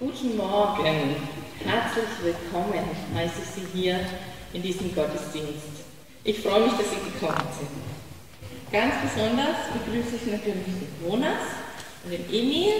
[0.00, 1.16] Guten Morgen,
[1.64, 3.98] herzlich willkommen heiße ich Sie hier
[4.52, 5.82] in diesem Gottesdienst.
[6.22, 8.70] Ich freue mich, dass Sie gekommen sind.
[8.70, 11.42] Ganz besonders begrüße ich natürlich den Jonas
[12.04, 12.74] und den Emil,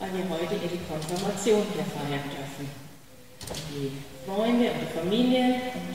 [0.00, 2.68] weil wir heute ihre Konfirmation hier feiern dürfen.
[3.70, 3.92] Die
[4.26, 5.94] Freunde und die Familie und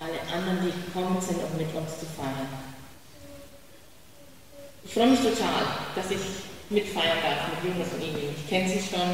[0.00, 2.48] alle anderen, die gekommen sind, um mit uns zu feiern.
[4.82, 5.62] Ich freue mich total,
[5.94, 8.30] dass ich mitfeiern darf mit Jonas und Emil.
[8.36, 9.10] Ich kenne sie schon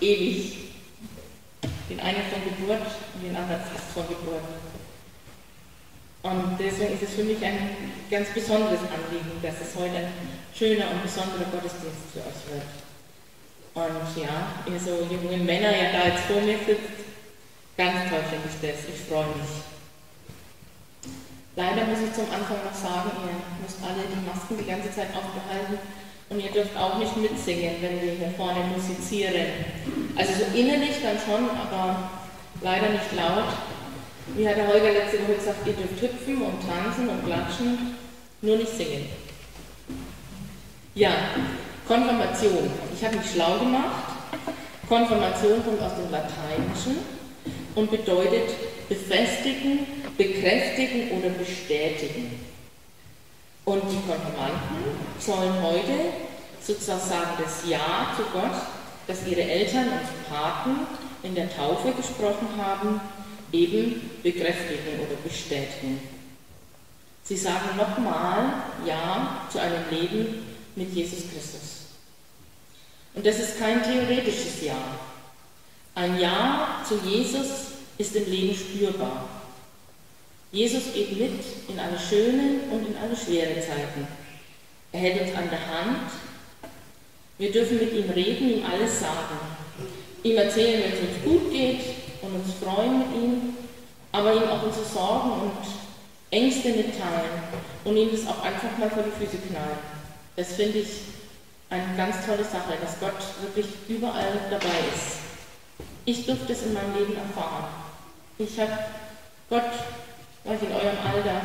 [0.00, 0.58] ewig.
[1.88, 2.82] Den einen von Geburt
[3.14, 4.42] und den anderen fast von Geburt.
[6.22, 7.70] Und deswegen ist es für mich ein
[8.10, 10.12] ganz besonderes Anliegen, dass es heute ein
[10.52, 12.66] schöner und besonderer Gottesdienst für euch wird.
[13.74, 17.06] Und ja, ihr so junge Männer ja da jetzt vor mir sitzt,
[17.76, 18.90] ganz toll finde ich das.
[18.90, 19.62] Ich freue mich.
[21.54, 25.14] Leider muss ich zum Anfang noch sagen, ihr müsst alle die Masken die ganze Zeit
[25.14, 25.78] aufbehalten
[26.28, 29.46] und ihr dürft auch nicht mitsingen, wenn wir hier vorne musizieren.
[30.16, 32.10] Also so innerlich dann schon, aber
[32.62, 33.52] leider nicht laut.
[34.34, 37.94] Wie hat der Holger letzte Woche gesagt, ihr dürft hüpfen und tanzen und klatschen,
[38.42, 39.06] nur nicht singen.
[40.94, 41.10] Ja,
[41.86, 42.70] Konfirmation.
[42.94, 44.16] Ich habe mich schlau gemacht.
[44.88, 46.98] Konfirmation kommt aus dem Lateinischen
[47.74, 48.50] und bedeutet
[48.88, 52.40] befestigen, bekräftigen oder bestätigen.
[53.66, 56.12] Und die Konfirmanden sollen heute
[56.62, 58.62] sozusagen das Ja zu Gott,
[59.08, 60.86] das ihre Eltern und Paten
[61.24, 63.00] in der Taufe gesprochen haben,
[63.50, 66.00] eben bekräftigen oder bestätigen.
[67.24, 71.86] Sie sagen nochmal Ja zu einem Leben mit Jesus Christus.
[73.14, 74.76] Und das ist kein theoretisches Ja.
[75.96, 77.46] Ein Ja zu Jesus
[77.98, 79.28] ist im Leben spürbar.
[80.52, 81.32] Jesus geht mit
[81.68, 84.06] in alle schönen und in alle schweren Zeiten.
[84.92, 86.10] Er hält uns an der Hand.
[87.38, 89.38] Wir dürfen mit ihm reden, ihm alles sagen.
[90.22, 91.80] Ihm erzählen, wenn es uns gut geht
[92.22, 93.56] und uns freuen mit ihm,
[94.12, 95.66] aber ihm auch unsere Sorgen und
[96.30, 97.42] Ängste mitteilen
[97.84, 99.78] und ihm das auch einfach mal vor die Füße knallen.
[100.36, 100.88] Das finde ich
[101.70, 105.18] eine ganz tolle Sache, dass Gott wirklich überall dabei ist.
[106.04, 107.66] Ich durfte es in meinem Leben erfahren.
[108.38, 108.72] Ich habe
[109.50, 109.72] Gott
[110.46, 111.40] euch in eurem Alter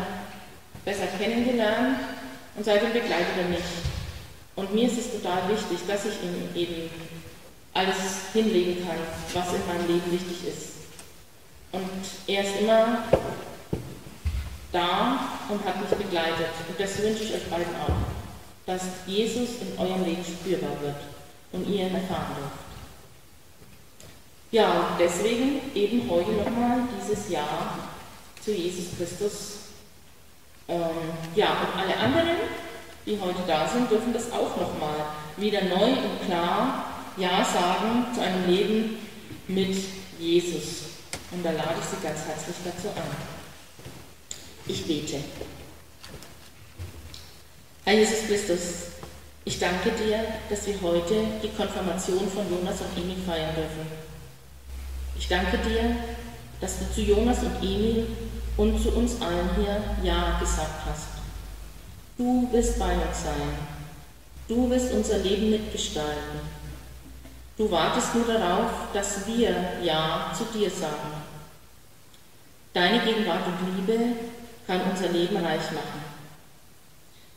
[0.86, 2.00] besser kennengelernt
[2.56, 3.64] und seitdem begleitet er mich.
[4.56, 6.90] Und mir ist es total wichtig, dass ich ihm eben
[7.74, 8.98] alles hinlegen kann,
[9.34, 10.72] was in meinem Leben wichtig ist.
[11.72, 13.04] Und er ist immer
[14.72, 15.20] da
[15.50, 16.50] und hat mich begleitet.
[16.68, 17.96] Und das wünsche ich euch beiden auch,
[18.66, 20.96] dass Jesus in eurem Leben spürbar wird
[21.54, 22.72] und ihr ihn erfahren dürft.
[24.52, 27.80] Ja, deswegen eben heute nochmal dieses Jahr
[28.44, 29.58] zu Jesus Christus.
[30.68, 30.80] Ähm,
[31.36, 32.38] ja, und alle anderen,
[33.06, 34.96] die heute da sind, dürfen das auch nochmal
[35.38, 36.86] wieder neu und klar
[37.18, 38.98] Ja sagen zu einem Leben
[39.48, 39.76] mit
[40.20, 40.92] Jesus.
[41.32, 43.42] Und da lade ich Sie ganz herzlich dazu ein.
[44.68, 45.18] Ich bete.
[47.84, 48.60] Herr Jesus Christus,
[49.44, 53.88] ich danke dir, dass wir heute die Konfirmation von Jonas und Emil feiern dürfen.
[55.18, 55.96] Ich danke dir,
[56.62, 58.08] dass du zu Jonas und Emil
[58.56, 61.08] und zu uns allen hier Ja gesagt hast.
[62.18, 63.50] Du wirst bei uns sein.
[64.48, 66.40] Du wirst unser Leben mitgestalten.
[67.58, 71.22] Du wartest nur darauf, dass wir Ja zu dir sagen.
[72.74, 74.16] Deine Gegenwart und Liebe
[74.68, 76.02] kann unser Leben reich machen.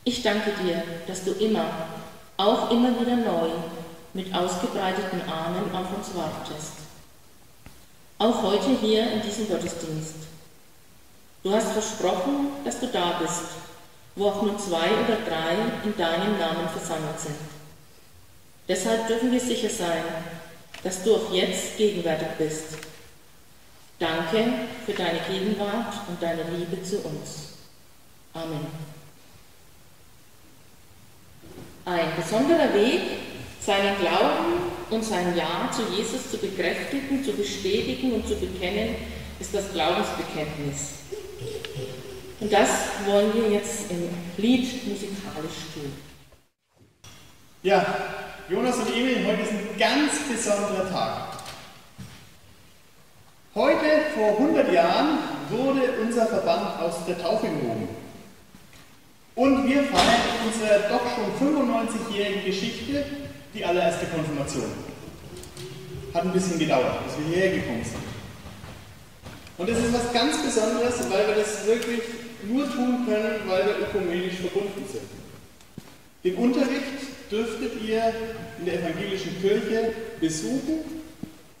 [0.03, 1.65] Ich danke dir, dass du immer,
[2.37, 3.49] auch immer wieder neu,
[4.13, 6.84] mit ausgebreiteten Armen auf uns wartest.
[8.17, 10.15] Auch heute hier in diesem Gottesdienst.
[11.43, 13.43] Du hast versprochen, dass du da bist,
[14.15, 17.35] wo auch nur zwei oder drei in deinem Namen versammelt sind.
[18.67, 20.03] Deshalb dürfen wir sicher sein,
[20.83, 22.77] dass du auch jetzt gegenwärtig bist.
[23.99, 24.45] Danke
[24.85, 27.53] für deine Gegenwart und deine Liebe zu uns.
[28.33, 28.65] Amen.
[31.85, 33.01] Ein besonderer Weg,
[33.65, 38.95] seinen Glauben und sein Ja zu Jesus zu bekräftigen, zu bestätigen und zu bekennen,
[39.39, 40.99] ist das Glaubensbekenntnis.
[42.39, 42.69] Und das
[43.05, 45.91] wollen wir jetzt im Lied musikalisch tun.
[47.63, 47.83] Ja,
[48.49, 51.39] Jonas und Emil, heute ist ein ganz besonderer Tag.
[53.55, 55.17] Heute, vor 100 Jahren,
[55.49, 57.87] wurde unser Verband aus der Taufe gehoben.
[59.33, 63.05] Und wir feiern in unserer doch schon 95-jährigen Geschichte
[63.55, 64.71] die allererste Konfirmation.
[66.13, 68.03] Hat ein bisschen gedauert, bis wir hierher gekommen sind.
[69.57, 72.01] Und es ist was ganz Besonderes, weil wir das wirklich
[72.43, 75.03] nur tun können, weil wir ökumenisch verbunden sind.
[76.23, 78.13] Den Unterricht dürftet ihr
[78.59, 80.95] in der evangelischen Kirche besuchen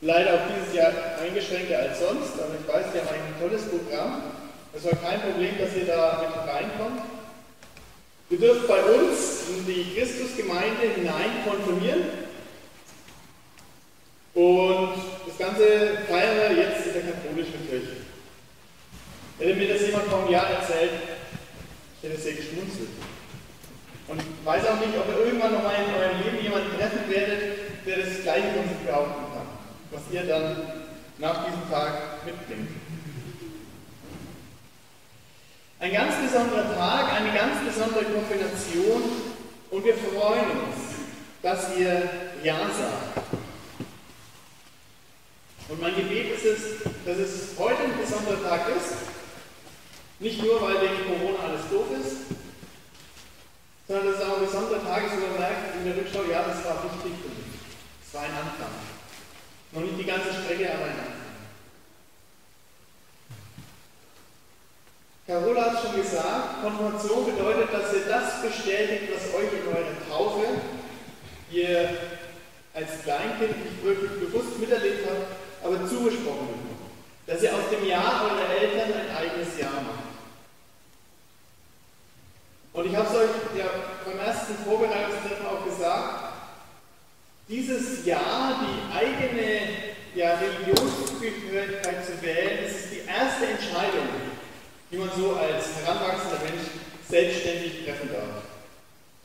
[0.05, 4.21] Leider auch dieses Jahr eingeschränkter als sonst, aber ich weiß, wir haben ein tolles Programm.
[4.71, 7.01] Es war kein Problem, dass ihr da mit reinkommt.
[8.29, 12.25] Ihr dürft bei uns in die Christusgemeinde hinein konfirmieren.
[14.33, 14.93] Und
[15.27, 17.97] das Ganze feiern wir jetzt in der katholischen Kirche.
[19.37, 20.91] Hätte mir das jemand vor einem Jahr erzählt,
[22.01, 22.89] ich hätte sehr geschmunzelt.
[24.07, 27.41] Und ich weiß auch nicht, ob ihr irgendwann noch in eurem Leben jemanden treffen werdet,
[27.85, 29.47] der das Gleiche von sich behaupten kann,
[29.91, 30.85] was ihr dann
[31.17, 32.69] nach diesem Tag mitbringt.
[35.77, 39.03] Ein ganz besonderer Tag, eine ganz besondere Konfirmation
[39.71, 40.95] und wir freuen uns,
[41.41, 42.09] dass ihr
[42.43, 43.27] Ja sagt.
[45.67, 46.61] Und mein Gebet ist es,
[47.05, 48.95] dass es heute ein besonderer Tag ist,
[50.19, 52.17] nicht nur, weil wegen Corona alles doof ist,
[53.85, 56.43] sondern dass es auch ein besonderer Tag ist, wo man merkt in der Rückschau, ja,
[56.47, 57.59] das war wichtig für mich.
[58.07, 58.71] Es war ein Anfang.
[59.73, 61.24] Noch nicht die ganze Strecke, aber ein Anfang.
[65.27, 70.45] Carola hat schon gesagt, Konfirmation bedeutet, dass ihr das bestätigt, was euch in eurer Taufe,
[71.49, 71.89] ihr
[72.75, 77.25] als Kleinkind nicht wirklich bewusst miterlebt habt, aber zugesprochen wird.
[77.25, 80.05] Dass ihr aus dem Jahr eurer Eltern ein eigenes Jahr macht.
[82.73, 83.65] Und ich habe es euch ja
[84.05, 86.35] beim ersten Vorbereitungstreffen auch gesagt,
[87.47, 89.61] dieses Jahr die eigene
[90.13, 94.07] ja, Religionszugehörigkeit zu wählen, das ist die erste Entscheidung,
[94.91, 96.67] die man so als heranwachsender Mensch
[97.09, 98.43] selbstständig treffen darf.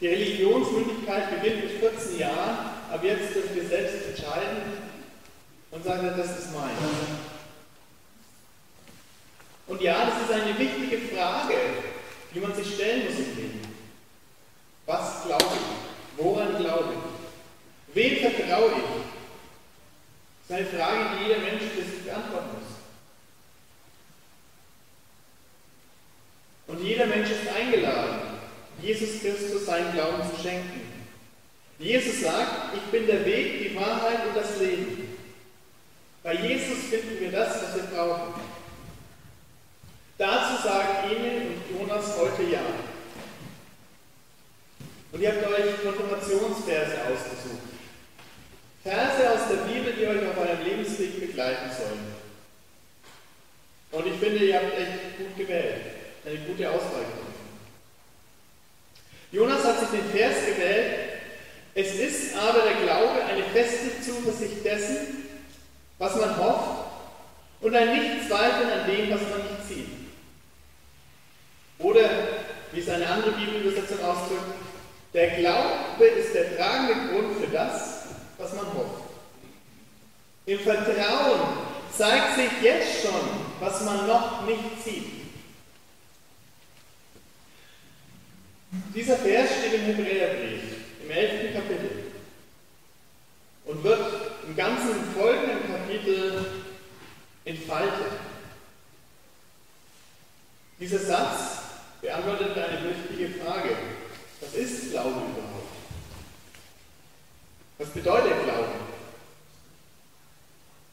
[0.01, 4.63] Die Religionsmündigkeit beginnt mit 14 Jahren, aber jetzt dürfen wir selbst entscheiden
[5.71, 6.71] und sagen, das ist mein.
[9.67, 11.55] Und ja, das ist eine wichtige Frage,
[12.35, 13.61] die man sich stellen muss im Leben.
[14.87, 16.25] Was glaube ich?
[16.25, 17.95] Woran glaube ich?
[17.95, 19.03] Wem vertraue ich?
[20.49, 22.70] Das ist eine Frage, die jeder Mensch für sich beantworten muss.
[26.71, 28.21] Und jeder Mensch ist eingeladen,
[28.81, 30.83] Jesus Christus seinen Glauben zu schenken.
[31.79, 35.17] Jesus sagt, ich bin der Weg, die Wahrheit und das Leben.
[36.23, 38.35] Bei Jesus finden wir das, was wir brauchen.
[40.17, 42.61] Dazu sagt Ihnen und Jonas heute Ja.
[45.13, 47.71] Und ihr habt euch Konfirmationsverse ausgesucht.
[48.85, 52.15] Verse aus der Bibel, die euch auf eurem Lebensweg begleiten sollen.
[53.91, 57.31] Und ich finde, ihr habt echt gut gewählt eine gute Auswahl getroffen.
[59.33, 61.11] Jonas hat sich den Vers gewählt,
[61.75, 65.29] es ist aber der Glaube eine feste Zuversicht dessen,
[65.99, 66.87] was man hofft,
[67.61, 69.89] und ein Nichtzweifeln an dem, was man nicht sieht.
[71.79, 72.11] Oder,
[72.73, 74.55] wie es eine andere Bibelübersetzung ausdrückt,
[75.15, 78.05] der Glaube ist der tragende Grund für das,
[78.39, 79.11] was man hofft.
[80.47, 81.41] Im Vertrauen
[81.97, 83.21] zeigt sich jetzt schon,
[83.61, 85.20] was man noch nicht sieht.
[88.73, 90.63] Dieser Vers steht im Hebräerbrief,
[91.03, 91.55] im 11.
[91.55, 91.91] Kapitel
[93.65, 96.47] und wird im ganzen folgenden Kapitel
[97.45, 98.13] entfaltet.
[100.79, 101.63] Dieser Satz
[102.01, 103.71] beantwortet eine wichtige Frage.
[104.41, 105.69] Was ist Glaube überhaupt?
[107.79, 108.69] Was bedeutet Glaube?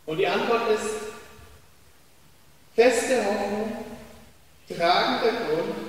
[0.07, 0.89] Und die Antwort ist
[2.75, 3.85] feste Hoffnung,
[4.67, 5.86] tragender Grund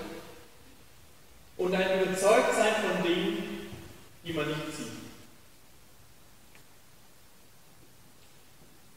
[1.58, 3.68] und ein Überzeugtsein von Dingen,
[4.24, 4.86] die man nicht sieht.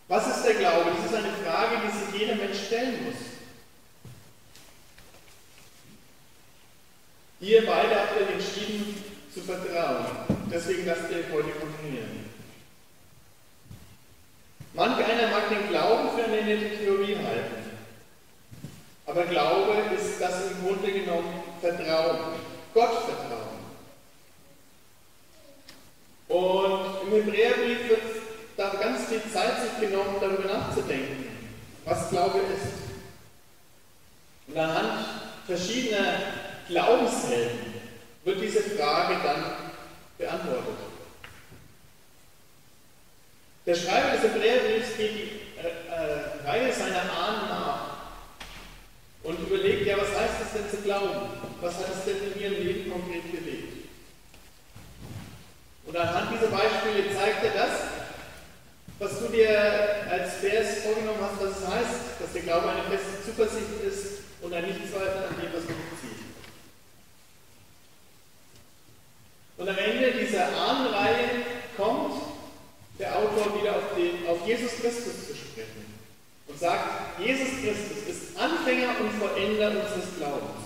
[0.08, 0.92] Was ist der Glaube?
[0.96, 3.16] Das ist eine Frage, die sich jeder Mensch stellen muss.
[7.40, 9.04] Ihr beide habt euch entschieden
[9.34, 10.06] zu vertrauen.
[10.52, 12.30] Deswegen lasst ihr euch heute konfirmieren.
[14.74, 17.62] Manch einer mag den Glauben für eine nette Theorie halten.
[19.06, 22.51] Aber Glaube ist das im Grunde genommen Vertrauen.
[22.74, 23.62] Gott vertrauen.
[26.28, 28.02] Und im Hebräerbrief wird
[28.56, 31.26] da ganz viel Zeit sich genommen, darüber nachzudenken,
[31.86, 32.82] was Glaube ist.
[34.48, 35.06] Und anhand
[35.46, 36.14] verschiedener
[36.68, 37.74] Glaubenshelden
[38.24, 39.44] wird diese Frage dann
[40.18, 40.92] beantwortet.
[43.66, 47.91] Der Schreiber des Hebräerbriefs geht die äh, äh, Reihe seiner Ahnen nach
[49.24, 51.30] und überlegt, ja, was heißt es denn zu glauben?
[51.62, 53.88] Was hat es denn in ihrem Leben konkret bewegt?
[55.86, 57.72] Und anhand dieser Beispiele zeigt er das,
[59.00, 59.50] was du dir
[60.10, 64.54] als Vers vorgenommen hast, was es heißt, dass der Glaube eine feste Zuversicht ist und
[64.54, 66.22] ein Nichtzweifel an dem, was man bezieht.
[69.58, 71.30] Und am Ende dieser Ahnenreihe
[71.78, 72.22] kommt
[73.00, 75.86] der Autor wieder auf den, auf Jesus Christus zu sprechen
[76.48, 78.11] und sagt, Jesus Christus ist
[78.42, 80.62] Anfänger und Vollender unseres Glaubens.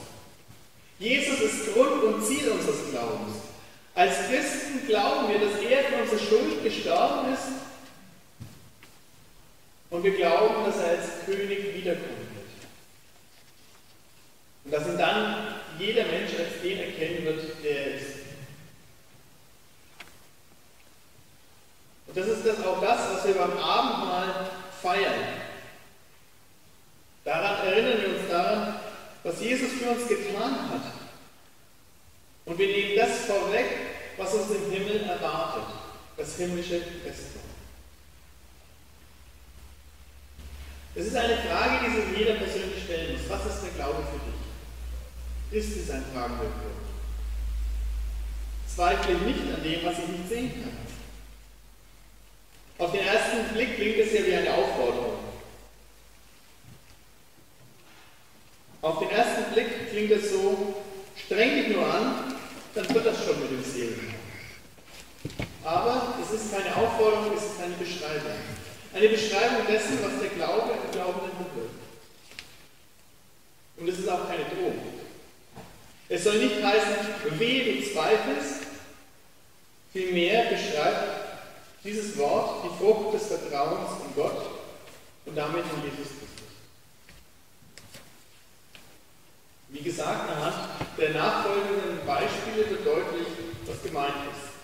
[0.98, 3.36] Jesus ist Grund und Ziel unseres Glaubens.
[3.94, 7.48] Als Christen glauben wir, dass er für unsere Schuld gestorben ist
[9.90, 12.66] und wir glauben, dass er als König wiederkommen wird.
[14.66, 18.16] Und dass ihn dann jeder Mensch als den erkennen wird, der er ist.
[22.08, 24.50] Und das ist das auch das, was wir beim Abendmahl
[24.82, 25.45] feiern.
[27.26, 28.76] Daran erinnern wir uns daran,
[29.24, 30.94] was Jesus für uns getan hat.
[32.46, 33.66] Und wir nehmen das vorweg,
[34.16, 35.64] was uns im Himmel erwartet,
[36.16, 37.44] das himmlische Festmahl.
[40.94, 43.28] Es ist eine Frage, die sich jeder persönlich stellen muss.
[43.28, 45.66] Was ist der Glaube für dich?
[45.66, 46.86] Ist es ein Fragen der Glaube?
[48.68, 50.78] Zweifle ich nicht an dem, was ich nicht sehen kann.
[52.78, 55.15] Auf den ersten Blick klingt es ja wie eine Aufforderung.
[58.86, 60.76] Auf den ersten Blick klingt es so,
[61.26, 62.36] streng dich nur an,
[62.76, 64.14] dann wird das schon mit dem Seelen.
[65.64, 68.38] Aber es ist keine Aufforderung, es ist eine Beschreibung.
[68.94, 71.82] Eine Beschreibung dessen, was der Glaube im Glaubenden bewirkt.
[73.78, 74.78] Und es ist auch keine Drohung.
[76.08, 78.68] Es soll nicht heißen, weh, du zweifelst.
[79.94, 81.26] Vielmehr beschreibt
[81.84, 84.46] dieses Wort die Frucht des Vertrauens in Gott
[85.26, 86.35] und damit in Jesus Christus.
[89.76, 90.56] Wie gesagt, anhand
[90.98, 93.28] der nachfolgenden Beispiele wird deutlich,
[93.66, 94.56] was gemeint ist.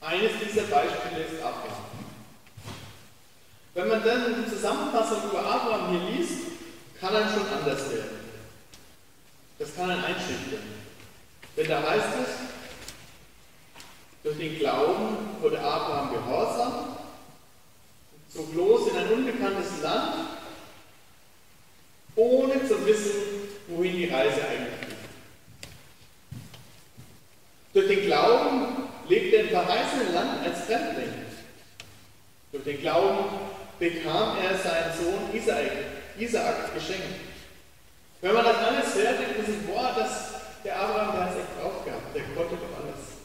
[0.00, 1.84] Eines dieser Beispiele ist Abraham.
[3.74, 6.42] Wenn man dann die Zusammenfassung über Abraham hier liest,
[7.00, 8.20] kann er schon anders werden.
[9.58, 10.62] Das kann einen einschüchtern.
[11.56, 12.30] Denn da heißt es,
[14.22, 16.96] durch den Glauben wurde Abraham gehorsam,
[18.32, 20.14] zog los in ein unbekanntes Land,
[22.14, 23.25] ohne zu wissen,
[23.68, 24.96] wohin die Reise eigentlich geht.
[27.72, 31.12] Durch den Glauben lebte er im verheißenen Land als Fremdling.
[32.52, 33.24] Durch den Glauben
[33.78, 35.70] bekam er seinen Sohn Isaak,
[36.18, 37.20] Isaak geschenkt.
[38.22, 40.30] Wenn man das alles hört, denkt man sich, boah, das,
[40.64, 43.16] der Abraham, der hat es echt drauf gehabt, der konnte doch alles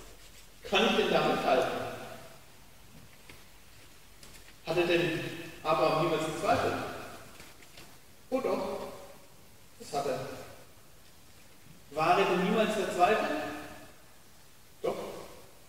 [0.71, 1.77] kann ich denn damit halten?
[4.65, 5.19] Hatte denn
[5.63, 6.75] Abraham niemals gezweifelt?
[8.29, 8.90] Oh doch,
[9.81, 10.19] das hat er.
[11.91, 13.41] War er denn niemals verzweifelt?
[14.81, 14.95] Doch,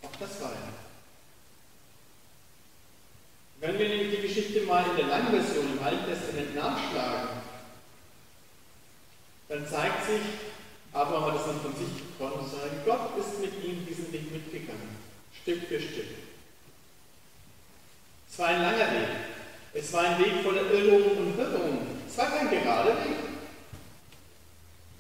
[0.03, 0.73] auch das war er.
[3.61, 7.29] Wenn wir nämlich die Geschichte mal in der langen Version im Alten Testament nachschlagen,
[9.49, 10.21] dann zeigt sich,
[10.93, 14.97] Abraham hat es dann von sich gekonnt sagen, Gott ist mit ihm diesen Weg mitgegangen,
[15.43, 16.07] Stück für Stück.
[18.31, 19.09] Es war ein langer Weg.
[19.75, 22.03] Es war ein Weg voller Irrungen und Wirrungen.
[22.07, 23.32] Es war kein gerader Weg.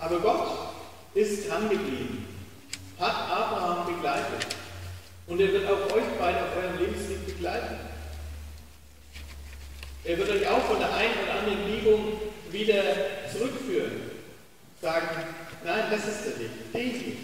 [0.02, 0.48] Aber Gott
[1.14, 2.26] ist dran geblieben,
[2.98, 4.56] hat Abraham begleitet.
[5.28, 7.76] Und er wird auch euch beide auf eurem Lebensweg begleiten.
[10.04, 12.82] Er wird euch auch von der einen oder anderen Biegung wieder
[13.32, 14.10] zurückführen.
[14.80, 15.08] Sagen,
[15.64, 16.72] Nein, das ist der Weg.
[16.72, 17.18] Den Weg.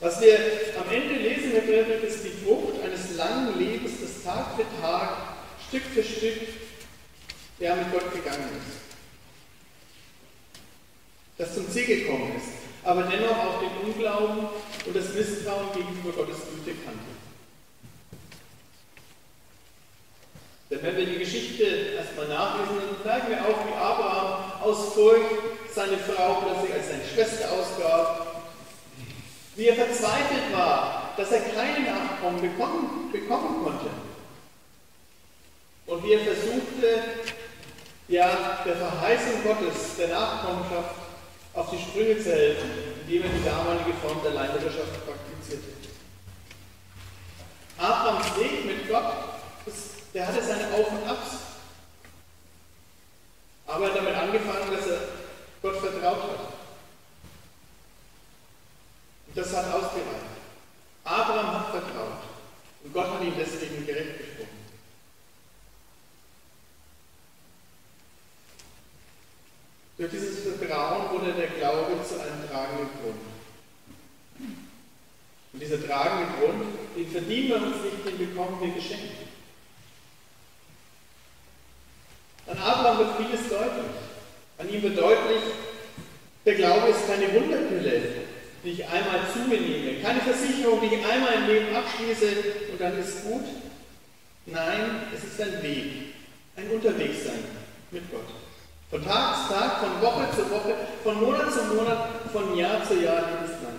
[0.00, 0.38] Was wir
[0.78, 5.10] am Ende lesen, Herr Friedrich, ist die Frucht eines langen Lebens, das Tag für Tag,
[5.68, 6.48] Stück für Stück,
[7.60, 8.85] der mit Gott gegangen ist.
[11.38, 12.48] Das zum Ziel gekommen ist,
[12.82, 14.46] aber dennoch auch den Unglauben
[14.86, 17.16] und das Misstrauen gegenüber Gottes Güte kannte.
[20.70, 25.24] Denn wenn wir die Geschichte erstmal nachlesen, dann merken wir auch, wie Abraham aus Furcht
[25.72, 28.42] seine Frau plötzlich als seine Schwester ausgab,
[29.54, 33.90] wie er verzweifelt war, dass er keine Nachkommen bekommen, bekommen konnte.
[35.86, 37.02] Und wie er versuchte,
[38.08, 41.05] ja, der Verheißung Gottes, der Nachkommenschaft,
[41.56, 42.70] auf die Sprünge zu helfen,
[43.00, 45.76] indem er die damalige Form der Leiterschaft praktizierte.
[47.78, 49.14] Abrahams Weg mit Gott,
[50.14, 51.30] der hatte seine Auf und Abs.
[53.66, 55.00] Aber er hat damit angefangen, dass er
[55.62, 56.40] Gott vertraut hat.
[59.26, 60.36] Und das hat ausgereicht.
[61.04, 62.22] Abraham hat vertraut.
[62.84, 64.55] Und Gott hat ihn deswegen gerecht gesprochen.
[69.98, 73.20] Durch dieses Vertrauen wurde der Glaube zu einem tragenden Grund.
[75.52, 76.64] Und dieser tragende Grund,
[76.96, 79.14] den verdienen wir uns nicht, den bekommen wir geschenkt.
[82.46, 83.92] An Abraham wird vieles deutlich.
[84.58, 85.42] An ihm wird deutlich,
[86.44, 88.02] der Glaube ist keine Wunderpille,
[88.64, 92.26] die ich einmal zu mir nehme, keine Versicherung, die ich einmal im Leben abschließe
[92.72, 93.44] und dann ist gut,
[94.46, 96.14] Nein, es ist ein Weg,
[96.54, 97.42] ein Unterwegssein
[97.90, 98.45] mit Gott.
[98.90, 103.02] Von Tag zu Tag, von Woche zu Woche, von Monat zu Monat, von Jahr zu
[103.02, 103.74] Jahr lebenslang.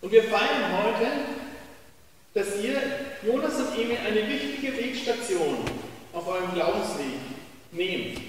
[0.00, 1.06] Und wir feiern heute,
[2.34, 2.82] dass ihr,
[3.22, 5.58] Jonas und Emil, eine wichtige Wegstation
[6.12, 7.20] auf eurem Glaubensweg
[7.70, 8.20] nehmt.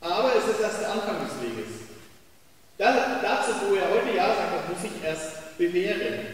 [0.00, 1.80] Aber es ist erst der Anfang des Weges.
[2.78, 6.26] Da, dazu, wo er heute Ja sagt, das muss ich erst bewähren.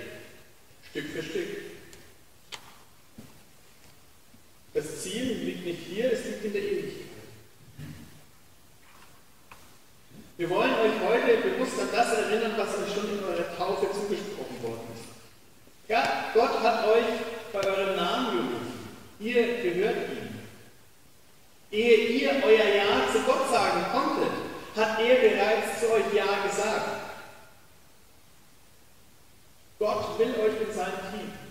[0.89, 1.76] Stück für Stück.
[4.77, 7.07] Das Ziel liegt nicht hier, es liegt in der Ewigkeit.
[10.37, 14.63] Wir wollen euch heute bewusst an das erinnern, was euch schon in eurer Taufe zugesprochen
[14.63, 15.89] worden ist.
[15.89, 17.07] Ja, Gott hat euch
[17.55, 18.89] bei eurem Namen gerufen.
[19.19, 20.41] Ihr gehört ihm.
[21.71, 24.33] Ehe ihr euer Ja zu Gott sagen konntet,
[24.77, 27.01] hat er bereits zu euch Ja gesagt.
[29.79, 31.46] Gott will euch mit seinem Team.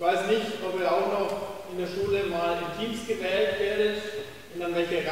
[0.00, 4.00] Ich weiß nicht, ob ihr auch noch in der Schule mal in Teams gewählt werdet
[4.54, 5.02] und an welcher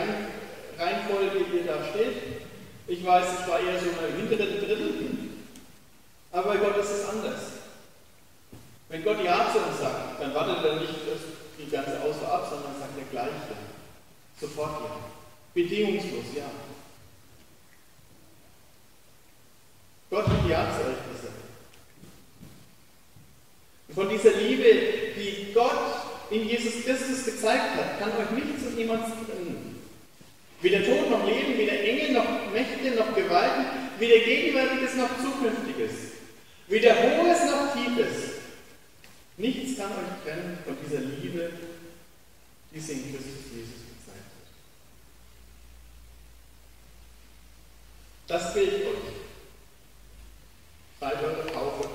[0.78, 2.16] Reihenfolge ihr da steht.
[2.86, 4.94] Ich weiß, ich war eher so im hinteren Drittel.
[6.32, 7.40] Aber bei Gott ist es anders.
[8.88, 10.94] Wenn Gott Ja zu uns sagt, dann wartet er nicht
[11.58, 14.40] die ganze Auswahl ab, sondern sagt er gleich Ja.
[14.40, 14.96] Sofort Ja.
[15.52, 16.50] Bedingungslos Ja.
[20.08, 21.48] Gott hat Ja zu euch gesagt.
[23.94, 24.37] Von dieser
[25.58, 29.82] Gott in Jesus Christus gezeigt hat, kann euch nichts und niemand trennen.
[30.60, 33.64] Weder Tod noch Leben, weder Engel noch Mächte noch Gewalten,
[33.98, 35.90] weder Gegenwärtiges noch Zukünftiges,
[36.68, 38.34] weder Hohes noch Tiefes.
[39.36, 41.50] Nichts kann euch trennen von dieser Liebe,
[42.72, 44.48] die sie in Christus Jesus gezeigt hat.
[48.28, 49.14] Das gilt euch
[51.00, 51.88] seit eurer Taufe.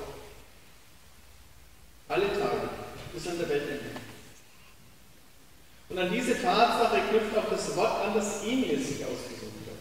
[2.09, 2.62] Alle Tage
[3.13, 3.91] bis an der Weltende.
[5.89, 9.77] Und an diese Tatsache knüpft auch das Wort an, das Emil sich ausgesucht hat.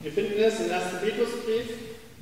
[0.00, 0.84] Wir finden es im 1.
[1.00, 1.68] Petrusbrief,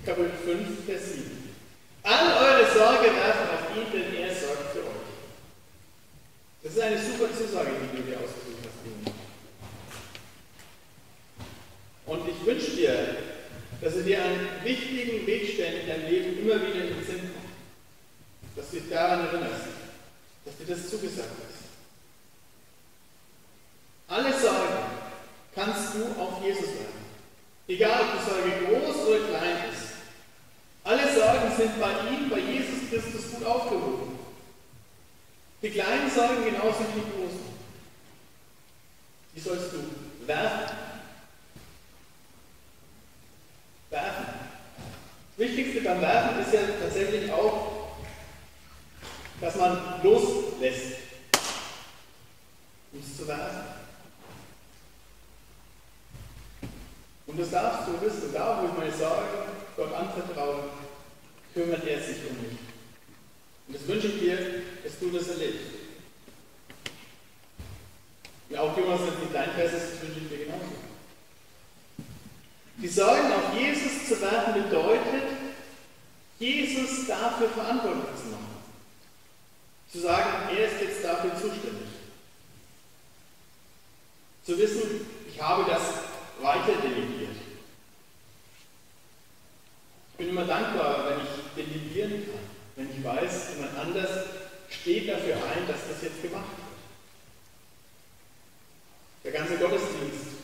[0.04, 1.54] Kapitel 5, Vers 7.
[2.02, 5.04] All eure Sorge werfen auf ihn, denn er sorgt für euch.
[6.62, 9.14] Das ist eine super Zusage, die du dir ausgesucht hast.
[12.06, 13.16] Und ich wünsche dir,
[13.80, 17.54] dass du dir einen wichtigen Wegstellen in deinem Leben immer wieder in den Sinn kommt.
[18.56, 19.83] Dass du dich daran erinnerst,
[20.44, 21.64] dass dir das zugesagt ist.
[24.08, 24.84] Alle Sorgen
[25.54, 27.04] kannst du auf Jesus werfen.
[27.66, 29.94] Egal, ob die Sorge groß oder klein ist.
[30.84, 34.18] Alle Sorgen sind bei ihm, bei Jesus Christus gut aufgehoben.
[35.62, 37.54] Die kleinen Sorgen genauso wie die großen.
[39.34, 40.76] Die sollst du werfen
[43.94, 44.26] Werfen.
[45.36, 47.73] Das Wichtigste beim Werfen ist ja tatsächlich auch,
[49.40, 50.98] dass man loslässt,
[52.92, 53.64] um es zu werfen.
[57.26, 59.28] Und das darfst du wissen, da wo ich meine Sorgen
[59.76, 60.64] Gott anvertraue,
[61.52, 62.58] kümmert er sich um mich.
[63.66, 64.38] Und das wünsche ich dir,
[64.84, 65.84] dass du das erlebst.
[68.48, 70.84] Und auch Jonas, wenn es nicht dein Fest ist, das wünsche ich dir genauso.
[72.76, 75.24] Die Sorgen auf Jesus zu werfen bedeutet,
[76.38, 78.54] Jesus dafür verantwortlich zu machen.
[79.90, 81.88] Zu sagen, er ist jetzt dafür zuständig.
[84.44, 85.82] Zu wissen, ich habe das
[86.42, 87.36] weiter delegiert.
[90.10, 92.44] Ich bin immer dankbar, wenn ich delegieren kann,
[92.76, 94.26] wenn ich weiß, jemand anders
[94.68, 96.64] steht dafür ein, dass das jetzt gemacht wird.
[99.24, 100.36] Der ganze Gottesdienst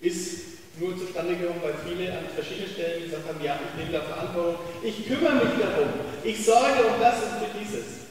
[0.00, 4.04] ist nur zustande gekommen, weil viele an verschiedenen Stellen gesagt haben, ja, ich nehme da
[4.04, 5.88] Verantwortung, ich kümmere mich darum,
[6.22, 8.04] ich sorge um das und für dieses.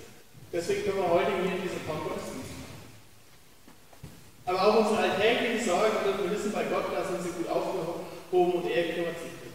[0.51, 2.53] Deswegen können wir heute hier in diesem Gottesdienst
[4.45, 8.53] Aber auch unsere alltäglichen Sorgen dürfen wir wissen, bei Gott, da sind sie gut aufgehoben
[8.53, 9.53] und er kümmert sich darum.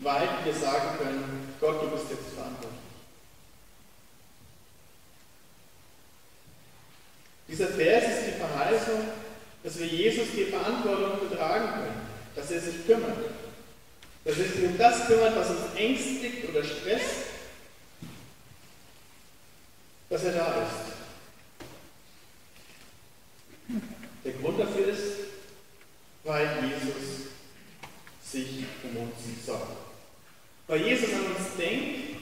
[0.00, 2.84] Weil wir sagen können, Gott, du bist jetzt verantwortlich.
[7.48, 9.00] Dieser Vers ist die Verheißung,
[9.62, 12.00] dass wir Jesus die Verantwortung betragen können,
[12.34, 13.16] dass er sich kümmert,
[14.24, 17.26] dass er sich um das kümmert, was uns ängstigt oder stresst,
[20.08, 20.94] dass er da ist.
[24.24, 25.02] Der Grund dafür ist,
[26.24, 27.28] weil Jesus
[28.24, 29.76] sich um uns sorgt.
[30.66, 32.16] Weil Jesus an uns denkt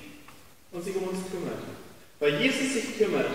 [0.73, 1.62] und sich um uns kümmert.
[2.18, 3.29] Weil Jesus sich kümmert,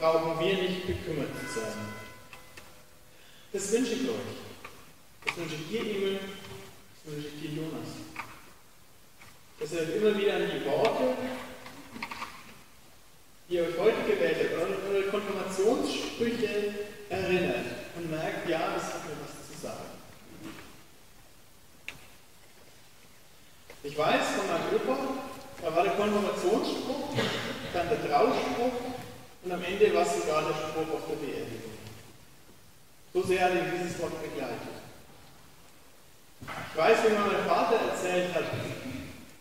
[0.00, 1.72] brauchen wir nicht bekümmert zu sein.
[3.52, 4.32] Das wünsche ich euch.
[5.26, 6.18] Das wünsche ich dir, Emil.
[7.04, 7.88] Das wünsche ich dir, Jonas.
[9.60, 11.16] Dass ihr immer wieder an die Worte,
[13.48, 16.74] die ihr euch heute gewählt habt, eure, eure Konfirmationssprüche
[17.10, 19.84] erinnert und merkt, ja, das hat mir was zu sagen.
[23.84, 25.21] Ich weiß von meinem Opa,
[25.62, 27.14] da war der Konfirmationsspruch,
[27.72, 28.74] dann der Trauspruch
[29.44, 31.78] und am Ende war es sogar der Spruch auf der Beerdigung.
[33.14, 34.74] So sehr hat ihn dieses Wort begleitet.
[36.42, 38.44] Ich weiß, wie mir mein Vater erzählt hat,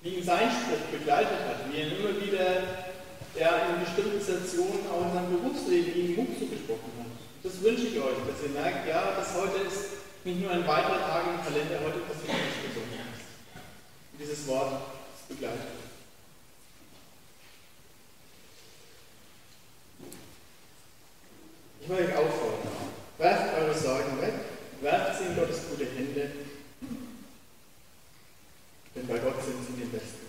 [0.02, 2.92] wie ihn sein Spruch begleitet hat, wie er immer wieder
[3.34, 7.18] ja, in bestimmten Situationen auch in seinem Berufsleben ihm Mut zugesprochen hat.
[7.42, 11.02] Das wünsche ich euch, dass ihr merkt, ja, das heute ist nicht nur ein weiterer
[11.02, 13.20] Tag im Kalender, heute passiert nichts Besonderes.
[14.20, 14.74] Dieses Wort
[15.18, 15.91] ist begleitet.
[21.82, 22.68] Ich will euch auffordern,
[23.18, 24.34] werft eure Sorgen weg,
[24.82, 26.32] werft sie in Gottes gute Hände,
[28.96, 30.28] denn bei Gott sind sie die Besten.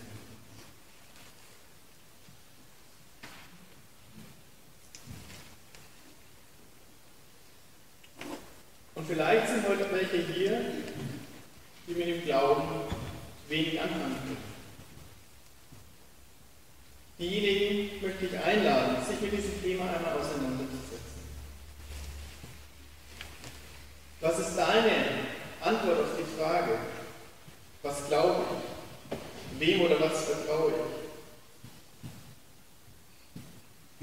[8.94, 10.60] Und vielleicht sind heute welche hier,
[11.86, 12.62] die mit dem Glauben
[13.48, 14.52] wenig anfangen können.
[17.18, 21.01] Diejenigen möchte ich einladen, sich mit diesem Thema einmal auseinanderzusetzen.
[24.22, 25.26] Was ist deine
[25.60, 26.78] Antwort auf die Frage,
[27.82, 28.58] was glaube ich?
[29.58, 30.76] Wem oder was vertraue ich?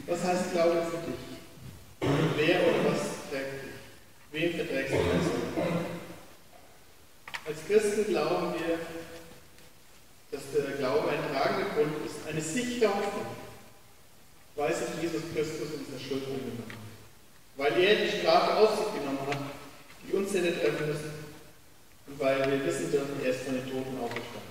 [0.06, 1.16] Was heißt Glaube für dich?
[2.36, 3.00] Wer oder was
[3.32, 3.78] trägt dich?
[4.32, 5.26] Wem verträgst du das?
[7.48, 8.80] Als Christen glauben wir,
[10.32, 13.38] dass der Glaube ein tragender Grund ist, eine sichere Hoffnung.
[14.58, 16.76] Weiß ich Jesus Christus unsere Schuld angenommen hat.
[17.56, 19.49] Weil er die Strafe auf sich genommen hat,
[20.10, 21.30] die uns hätte treffen müssen.
[22.18, 24.50] Weil wir wissen dürfen, er ist von den Toten auferstanden.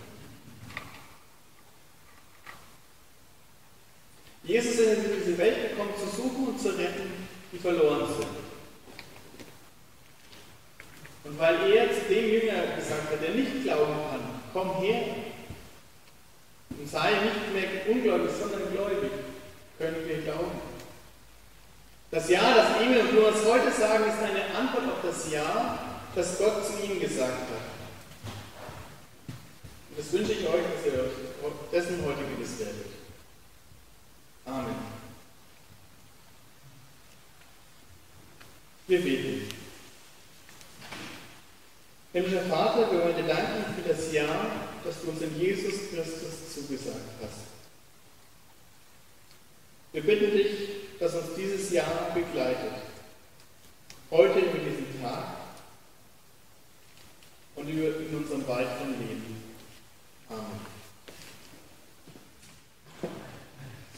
[4.44, 7.12] Jesus ist in diese Welt gekommen, zu suchen und zu retten,
[7.52, 8.28] die verloren sind.
[11.24, 15.16] Und weil er zu dem Jünger gesagt hat, der nicht glauben kann, komm her
[16.70, 19.10] und sei nicht mehr ungläubig, sondern gläubig,
[19.78, 20.77] können wir glauben.
[22.10, 25.78] Das Ja, das Emil und Jonas heute sagen, ist eine Antwort auf das Ja,
[26.14, 27.62] das Gott zu ihnen gesagt hat.
[29.90, 32.86] Und das wünsche ich euch, dass ihr euch dessen heute gewiss werdet.
[34.46, 34.74] Amen.
[38.86, 39.48] Wir beten.
[42.14, 44.26] Himmlischer Vater, wir wollen dir danken für das Ja,
[44.82, 47.47] das du uns in Jesus Christus zugesagt hast.
[49.92, 50.50] Wir bitten dich,
[51.00, 52.72] dass uns dieses Jahr begleitet.
[54.10, 55.36] Heute über diesen Tag
[57.54, 59.42] und in unserem weiteren Leben.
[60.28, 60.60] Amen.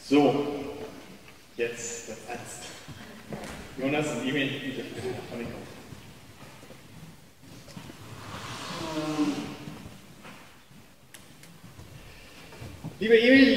[0.07, 0.77] So,
[1.57, 2.63] jetzt das Ernst.
[3.77, 4.83] Jonas und Emil, bitte.
[12.99, 13.50] Lieber Emil,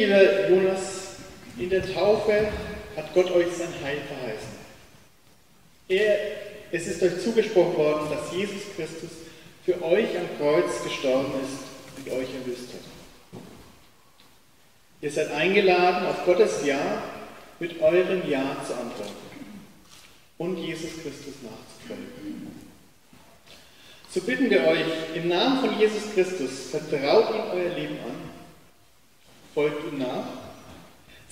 [1.75, 2.53] der Taufe
[2.97, 4.65] hat Gott euch sein Heil verheißen.
[5.89, 6.19] Er,
[6.71, 9.11] es ist euch zugesprochen worden, dass Jesus Christus
[9.65, 11.65] für euch am Kreuz gestorben ist
[11.97, 13.41] und euch erlöst hat.
[15.01, 17.03] Ihr seid eingeladen, auf Gottes Ja
[17.59, 19.13] mit eurem Ja zu antworten
[20.39, 22.55] und Jesus Christus nachzufolgen.
[24.11, 28.31] So bitten wir euch, im Namen von Jesus Christus, vertraut ihm euer Leben an,
[29.53, 30.43] folgt ihm nach,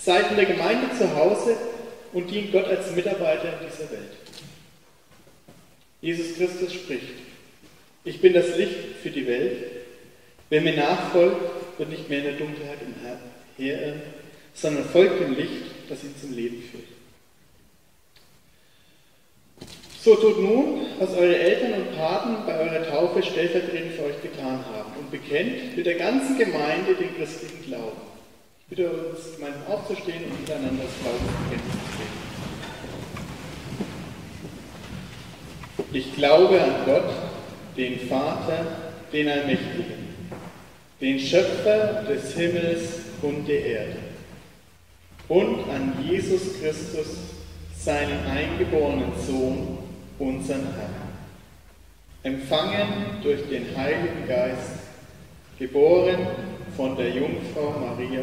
[0.05, 1.57] seid in der Gemeinde zu Hause
[2.13, 4.13] und dient Gott als Mitarbeiter in dieser Welt.
[6.01, 7.15] Jesus Christus spricht,
[8.05, 9.65] ich bin das Licht für die Welt.
[10.51, 11.41] Wer mir nachfolgt,
[11.79, 12.79] wird nicht mehr in der Dunkelheit
[13.57, 14.03] umherirren,
[14.55, 16.83] sondern folgt dem Licht, das ihn zum Leben führt.
[20.03, 24.65] So tut nun, was eure Eltern und Paten bei eurer Taufe stellvertretend für euch getan
[24.67, 28.12] haben und bekennt mit der ganzen Gemeinde den christlichen Glauben.
[28.75, 31.75] Bitte uns gemeinsam aufzustehen und miteinander das Glaubensbekenntnis
[35.77, 37.11] zu Ich glaube an Gott,
[37.77, 38.65] den Vater,
[39.13, 40.15] den Allmächtigen,
[41.03, 42.81] den Schöpfer des Himmels
[43.21, 43.97] und der Erde
[45.29, 47.09] und an Jesus Christus,
[47.79, 49.81] seinen eingeborenen Sohn,
[50.19, 51.13] unseren Herrn.
[52.23, 54.79] Empfangen durch den Heiligen Geist,
[55.59, 56.27] geboren
[56.75, 58.23] von der Jungfrau Maria,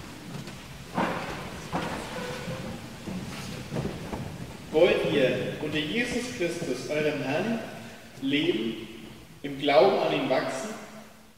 [4.71, 7.59] wollt ihr unter Jesus Christus, eurem Herrn,
[8.21, 8.87] leben,
[9.43, 10.69] im Glauben an ihn wachsen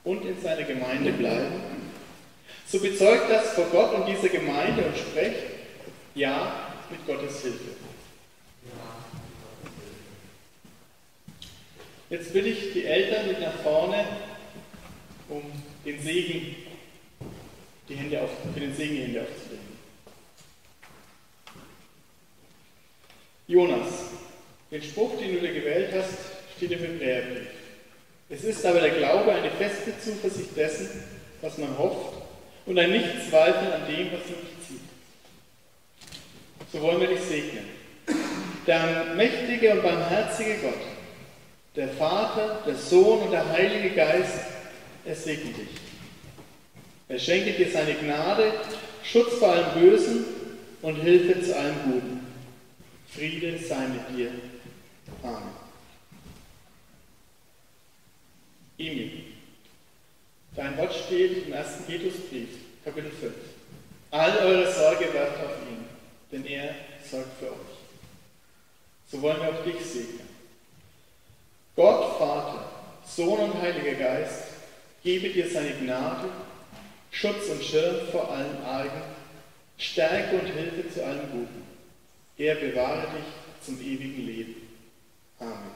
[0.03, 1.61] und in seiner Gemeinde bleiben?
[2.67, 5.43] So bezeugt das vor Gott und dieser Gemeinde und sprecht
[6.15, 7.83] Ja mit Gottes Hilfe.
[12.09, 14.05] Jetzt will ich die Eltern mit nach vorne,
[15.29, 15.41] um
[15.83, 16.55] den Segen,
[17.89, 19.72] die Hände auf, für den Segen die Hände aufzulegen.
[23.47, 23.87] Jonas,
[24.71, 26.13] den Spruch, den du dir gewählt hast,
[26.55, 27.47] steht im Hebräerbrief.
[28.29, 30.89] Es ist aber der Glaube eine feste Zuversicht dessen,
[31.41, 32.13] was man hofft
[32.65, 34.79] und ein Nichtzweifeln an dem, was sich zieht.
[36.71, 37.65] So wollen wir dich segnen.
[38.65, 40.81] Der mächtige und barmherzige Gott,
[41.75, 44.39] der Vater, der Sohn und der Heilige Geist,
[45.05, 45.81] er segne dich.
[47.09, 48.53] Er schenke dir seine Gnade,
[49.03, 50.25] Schutz vor allem Bösen
[50.81, 52.12] und Hilfe zu allem Guten.
[53.13, 54.31] Friede sei mit dir.
[55.21, 55.63] Amen.
[58.77, 59.23] Emil,
[60.55, 61.67] dein Wort steht im 1.
[61.85, 62.49] Petrusbrief,
[62.83, 63.33] Kapitel 5.
[64.09, 65.85] All eure Sorge werft auf ihn,
[66.31, 66.73] denn er
[67.07, 67.77] sorgt für euch.
[69.11, 70.27] So wollen wir auch dich segnen.
[71.75, 72.65] Gott, Vater,
[73.05, 74.43] Sohn und Heiliger Geist,
[75.03, 76.29] gebe dir seine Gnade,
[77.11, 79.03] Schutz und Schirm vor allen Argen,
[79.77, 81.62] Stärke und Hilfe zu allem Guten.
[82.37, 84.55] Er bewahre dich zum ewigen Leben.
[85.39, 85.71] Amen.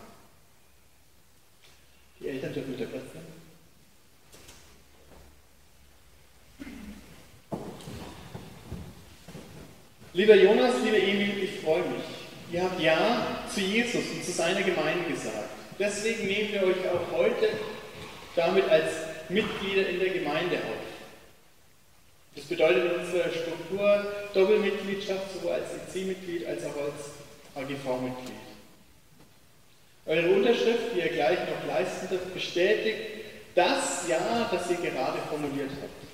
[2.20, 3.38] Die Eltern dürfen mit der Platz nehmen.
[10.14, 12.04] Lieber Jonas, lieber Emil, ich freue mich.
[12.52, 15.50] Ihr habt Ja zu Jesus und zu seiner Gemeinde gesagt.
[15.78, 17.50] Deswegen nehmen wir euch auch heute
[18.36, 18.94] damit als
[19.30, 20.87] Mitglieder in der Gemeinde auf.
[22.38, 27.10] Das bedeutet in unserer Struktur Doppelmitgliedschaft sowohl als EC-Mitglied als auch als
[27.56, 28.38] AGV-Mitglied.
[30.06, 33.00] Eure Unterschrift, die ihr gleich noch leisten dürft, bestätigt
[33.56, 36.08] das Ja, das ihr gerade formuliert habt.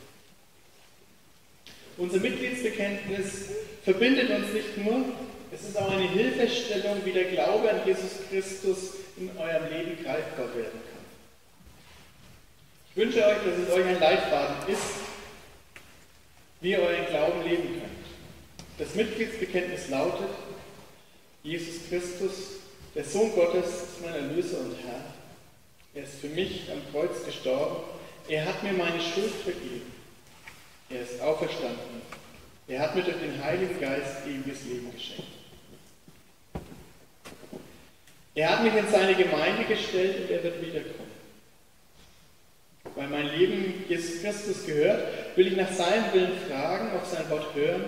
[1.98, 3.50] Unser Mitgliedsbekenntnis
[3.84, 5.04] verbindet uns nicht nur,
[5.54, 10.56] es ist auch eine Hilfestellung, wie der Glaube an Jesus Christus in eurem Leben greifbar
[10.56, 11.04] werden kann.
[12.92, 15.03] Ich wünsche euch, dass es euch ein Leitfaden ist,
[16.64, 18.80] wie ihr euren Glauben leben könnt.
[18.80, 20.30] Das Mitgliedsbekenntnis lautet,
[21.44, 22.32] Jesus Christus,
[22.96, 25.04] der Sohn Gottes, ist mein Erlöser und Herr.
[25.94, 27.84] Er ist für mich am Kreuz gestorben.
[28.30, 29.92] Er hat mir meine Schuld vergeben.
[30.90, 32.02] Er ist auferstanden.
[32.70, 35.34] Er hat mir durch den Heiligen Geist ewiges Leben geschenkt.
[38.36, 41.03] Er hat mich in seine Gemeinde gestellt und er wird wiederkommen
[42.96, 47.56] weil mein Leben Jesus Christus gehört, will ich nach seinem Willen fragen, auf sein Wort
[47.56, 47.84] hören,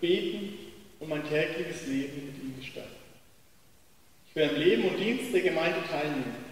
[0.00, 0.58] beten
[0.98, 2.90] und mein tägliches Leben mit ihm gestalten.
[4.28, 6.50] Ich will am Leben und Dienst der Gemeinde teilnehmen.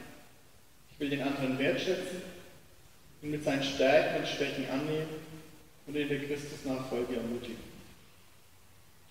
[0.92, 2.22] Ich will den anderen wertschätzen
[3.22, 5.08] und mit seinen Stärken und Schwächen annehmen
[5.86, 7.68] und in der Christusnachfolge ermutigen.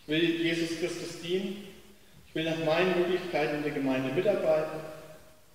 [0.02, 1.68] Ich will Jesus Christus dienen.
[2.28, 4.80] Ich will nach meinen Möglichkeiten in der Gemeinde mitarbeiten,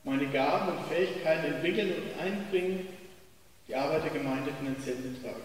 [0.05, 2.89] meine Gaben und Fähigkeiten entwickeln und einbringen
[3.69, 5.43] die Arbeit der Gemeinde finanziell mittragen.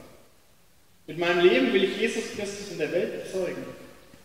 [1.06, 3.64] Mit meinem Leben will ich Jesus Christus in der Welt bezeugen.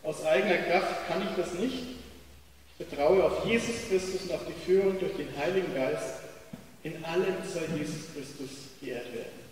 [0.03, 1.79] Aus eigener Kraft kann ich das nicht.
[2.79, 6.21] Ich vertraue auf Jesus Christus und auf die Führung durch den Heiligen Geist.
[6.83, 8.51] In allem soll Jesus Christus
[8.81, 9.43] geehrt werden.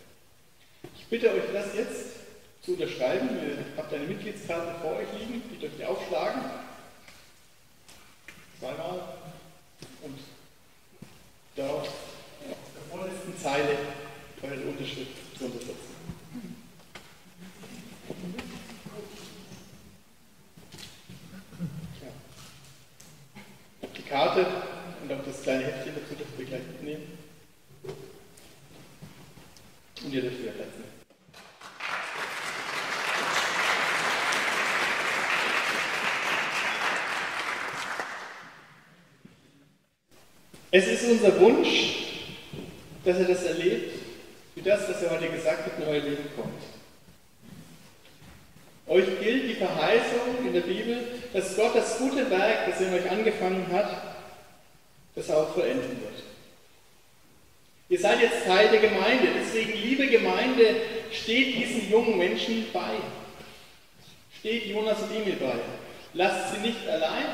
[0.96, 2.20] Ich bitte euch, das jetzt
[2.62, 3.28] zu unterschreiben.
[3.28, 6.42] Ihr habt eine Mitgliedskarte vor euch liegen, die dürft ihr aufschlagen.
[8.58, 9.00] Zweimal.
[10.02, 10.18] Und
[11.56, 11.92] dort auf
[12.74, 13.78] der vorletzten Zeile
[14.42, 15.94] eure Unterschrift drunter setzen.
[22.02, 23.86] Ja.
[23.96, 24.46] Die Karte
[25.02, 27.18] und auch das kleine Heftchen dazu dürft ihr gleich mitnehmen.
[30.02, 31.00] Und ihr dürft wieder Platz nehmen.
[40.72, 41.96] Es ist unser Wunsch,
[43.04, 43.92] dass ihr das erlebt,
[44.54, 46.62] wie das, was er heute gesagt hat, in euer Leben kommt.
[48.86, 50.98] Euch gilt die Verheißung in der Bibel,
[51.32, 54.16] dass Gott das gute Werk, das er in euch angefangen hat,
[55.16, 56.22] das er auch vollenden wird.
[57.88, 60.76] Ihr seid jetzt Teil der Gemeinde, deswegen, liebe Gemeinde,
[61.10, 62.94] steht diesen jungen Menschen bei.
[64.38, 65.54] Steht Jonas und Emil bei.
[66.14, 67.26] Lasst sie nicht allein,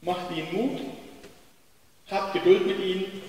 [0.00, 0.80] macht ihnen Mut,
[2.10, 3.22] habt Geduld mit ihnen,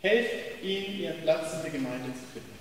[0.00, 2.60] helft ihnen, ihren Platz in der Gemeinde zu finden.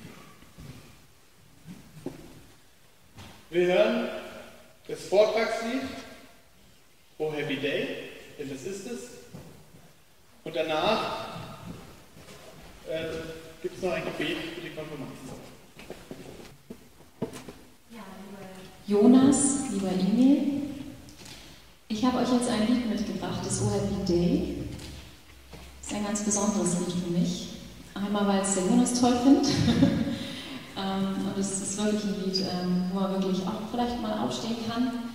[3.52, 4.10] Wir hören
[4.88, 5.82] das Vortragslied
[7.18, 7.88] Oh Happy Day,
[8.38, 9.02] denn das ist es.
[10.44, 11.28] Und danach
[12.88, 13.06] äh,
[13.62, 15.40] gibt es noch ein Gebet für die Konfirmation.
[18.88, 20.62] Jonas, lieber Emil,
[21.90, 24.59] ich habe euch jetzt ein Lied mitgebracht, das Oh Happy Day.
[26.00, 27.50] Ein ganz besonderes Lied für mich.
[27.94, 29.48] Einmal, weil es der Jonas toll findet.
[30.80, 34.56] Ähm, und es ist wirklich ein Lied, ähm, wo man wirklich auch vielleicht mal aufstehen
[34.66, 35.12] kann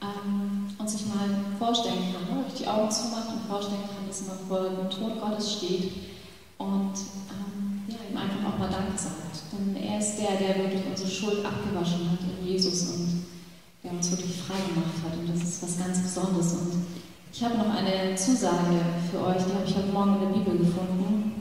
[0.00, 1.26] ähm, und sich mal
[1.58, 2.44] vorstellen kann, ne?
[2.56, 5.90] die Augen zumacht und vorstellen kann, dass man vor dem Tod Gottes steht
[6.58, 6.92] und
[7.88, 9.42] ihm einfach auch mal Dank sagt.
[9.50, 13.24] Denn er ist der, der wirklich unsere Schuld abgewaschen hat in Jesus und
[13.82, 15.18] der uns wirklich frei gemacht hat.
[15.18, 16.52] Und das ist was ganz Besonderes.
[16.52, 16.87] Und
[17.32, 20.58] ich habe noch eine Zusage für euch, die habe ich heute Morgen in der Bibel
[20.58, 21.32] gefunden.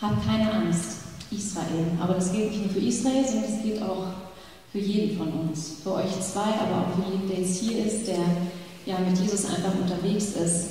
[0.00, 0.98] Habt keine Angst,
[1.30, 1.86] Israel.
[2.00, 4.06] Aber das gilt nicht nur für Israel, sondern das gilt auch
[4.70, 5.76] für jeden von uns.
[5.82, 8.18] Für euch zwei, aber auch für jeden, der jetzt hier ist, der
[8.86, 10.70] ja mit Jesus einfach unterwegs ist.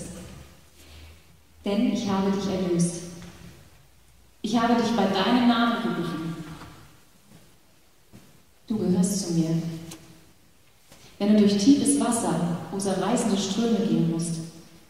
[1.65, 2.95] Denn ich habe dich erlöst.
[4.41, 6.35] Ich habe dich bei deinem Namen gerufen.
[8.67, 9.61] Du gehörst zu mir.
[11.19, 14.35] Wenn du durch tiefes Wasser oder reißende Ströme gehen musst,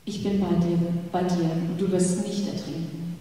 [0.05, 0.77] ich bin bei dir,
[1.12, 3.19] bei dir und du wirst nicht ertrinken.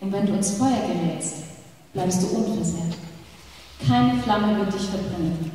[0.00, 1.36] Und wenn du ins Feuer gerätst,
[1.92, 2.94] bleibst du unversehrt.
[3.86, 5.50] Keine Flamme wird dich verbrennen.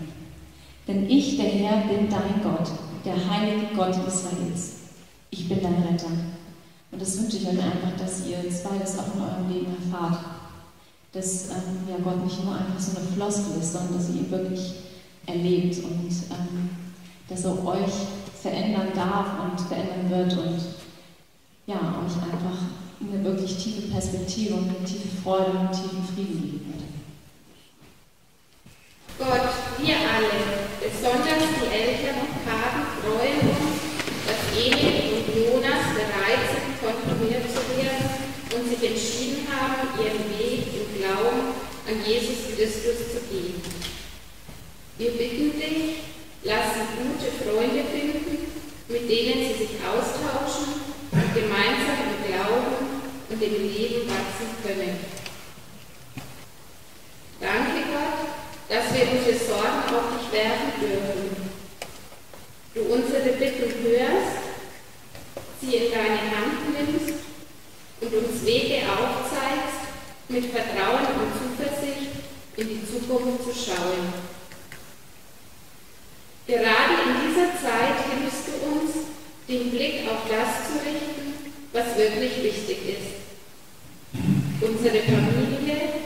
[0.88, 2.69] Denn ich, der Herr, bin dein Gott,
[3.05, 4.73] der heilige Gott Israels.
[5.29, 6.07] Ich bin dein Retter.
[6.91, 10.19] Und das wünsche ich euch einfach, dass ihr beides auch in eurem Leben erfahrt.
[11.13, 14.31] Dass ähm, ja, Gott nicht nur einfach so eine Floskel ist, sondern dass ihr ihn
[14.31, 14.73] wirklich
[15.25, 16.69] erlebt und ähm,
[17.29, 17.93] dass er euch
[18.41, 20.59] verändern darf und verändern wird und
[21.65, 22.59] ja, euch einfach
[22.99, 26.83] eine wirklich tiefe Perspektive und eine tiefe Freude und einen tiefen Frieden geben wird.
[29.17, 33.79] Gott, wir alle, besonders die Eltern und Paten, freuen uns,
[34.27, 40.67] dass Emil und Jonas bereit sind, konfirmiert zu werden und sich entschieden haben, ihren Weg
[40.73, 41.55] im Glauben
[41.88, 43.62] an Jesus Christus zu gehen.
[44.95, 46.03] Wir bitten dich,
[46.43, 48.51] lass sie gute Freunde finden,
[48.88, 54.99] mit denen sie sich austauschen und gemeinsam im Glauben und im Leben wachsen können.
[57.41, 58.29] Danke Gott,
[58.69, 61.43] dass wir unsere Sorgen auf dich werfen dürfen.
[62.75, 64.38] Du unsere Bitten hörst,
[65.60, 67.15] sie in deine Hand nimmst
[67.99, 69.89] und uns Wege aufzeigst,
[70.29, 72.12] mit Vertrauen und Zuversicht
[72.58, 74.33] in die Zukunft zu schauen.
[76.45, 78.91] Gerade in dieser Zeit hilfst du uns,
[79.47, 83.23] den Blick auf das zu richten, was wirklich wichtig ist.
[84.60, 86.03] Unsere Familie,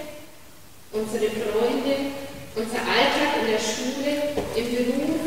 [0.91, 2.13] unsere Freunde,
[2.55, 5.21] unser Alltag in der Schule, im Beruf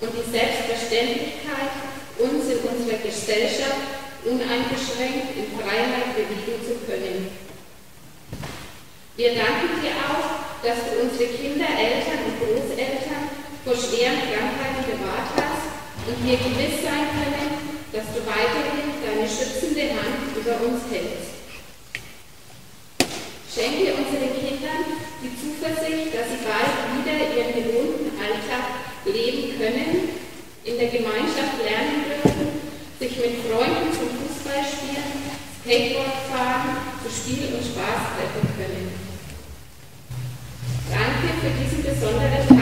[0.00, 1.74] und die Selbstverständlichkeit,
[2.18, 3.82] uns in unserer Gesellschaft
[4.24, 7.30] uneingeschränkt in Freiheit bewegen zu können.
[9.16, 15.30] Wir danken dir auch, dass du unsere Kinder, Eltern und Großeltern vor schweren Krankheiten bewahrt
[15.38, 15.70] hast
[16.10, 21.38] und wir gewiss sein können, dass du weiterhin deine schützende Hand über uns hältst.
[23.46, 24.82] Schenke unseren Kindern
[25.22, 30.10] die Zuversicht, dass sie bald wieder ihren gewohnten Alltag leben können,
[30.64, 32.48] in der Gemeinschaft lernen dürfen,
[32.98, 35.30] sich mit Freunden zum Fußballspielen,
[35.62, 38.90] Skateboard fahren, zu Spiel und Spaß treffen können.
[40.90, 42.61] Danke für diesen besonderen Tag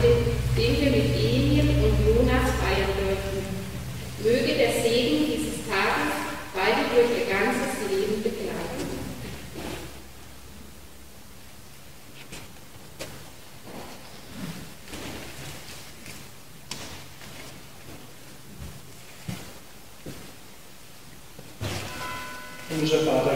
[0.00, 0.14] heute,
[0.56, 3.44] den wir mit Emil und Jonas feiern dürfen.
[4.22, 6.12] Möge der Segen dieses Tages
[6.54, 8.50] beide durch ihr ganzes Leben begleiten.
[22.68, 23.29] Himmlischer Vater,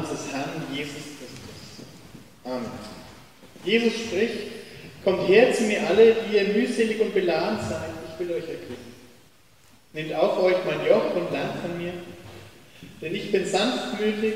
[0.00, 1.86] unseres Herrn Jesus Christus.
[2.44, 2.70] Amen.
[3.64, 4.52] Jesus spricht,
[5.04, 8.90] kommt her zu mir alle, die ihr mühselig und beladen seid, ich will euch erquicken.
[9.92, 11.92] Nehmt auf euch mein Joch und lernt von mir,
[13.00, 14.34] denn ich bin sanftmütig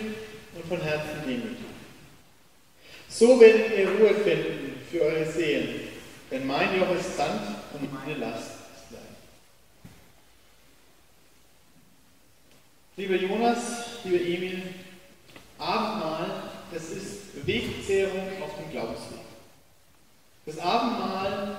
[0.55, 1.59] und von Herzen demütig.
[3.09, 5.81] So werdet ihr Ruhe finden für eure Seelen,
[6.31, 9.05] denn mein Joch ist sanft und meine Last ist leicht.
[12.97, 13.61] Lieber Jonas,
[14.05, 14.62] lieber Emil,
[15.65, 16.43] Abendmahl,
[16.73, 19.19] das ist Wegzehrung auf dem Glaubensweg.
[20.47, 21.57] Das Abendmahl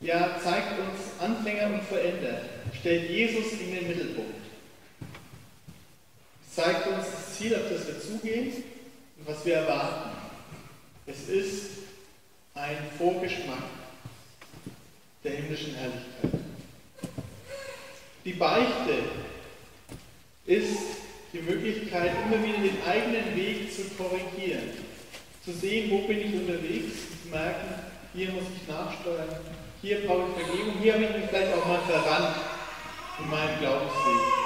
[0.00, 2.42] ja, zeigt uns Anfänger und Veränder,
[2.78, 4.34] stellt Jesus in den Mittelpunkt.
[6.46, 8.64] Es zeigt uns das Ziel, auf das wir zugehen
[9.18, 10.10] und was wir erwarten.
[11.06, 11.70] Es ist
[12.54, 13.62] ein Vorgeschmack
[15.24, 16.40] der himmlischen Herrlichkeit.
[18.24, 19.02] Die Beichte
[20.46, 21.00] ist
[21.32, 24.70] die Möglichkeit, immer wieder den eigenen Weg zu korrigieren,
[25.44, 27.74] zu sehen, wo bin ich unterwegs, zu merken,
[28.14, 29.28] hier muss ich nachsteuern,
[29.80, 32.36] hier brauche ich Vergebung, hier habe ich mich vielleicht auch mal verrannt
[33.20, 34.40] in meinem Glaubensweg.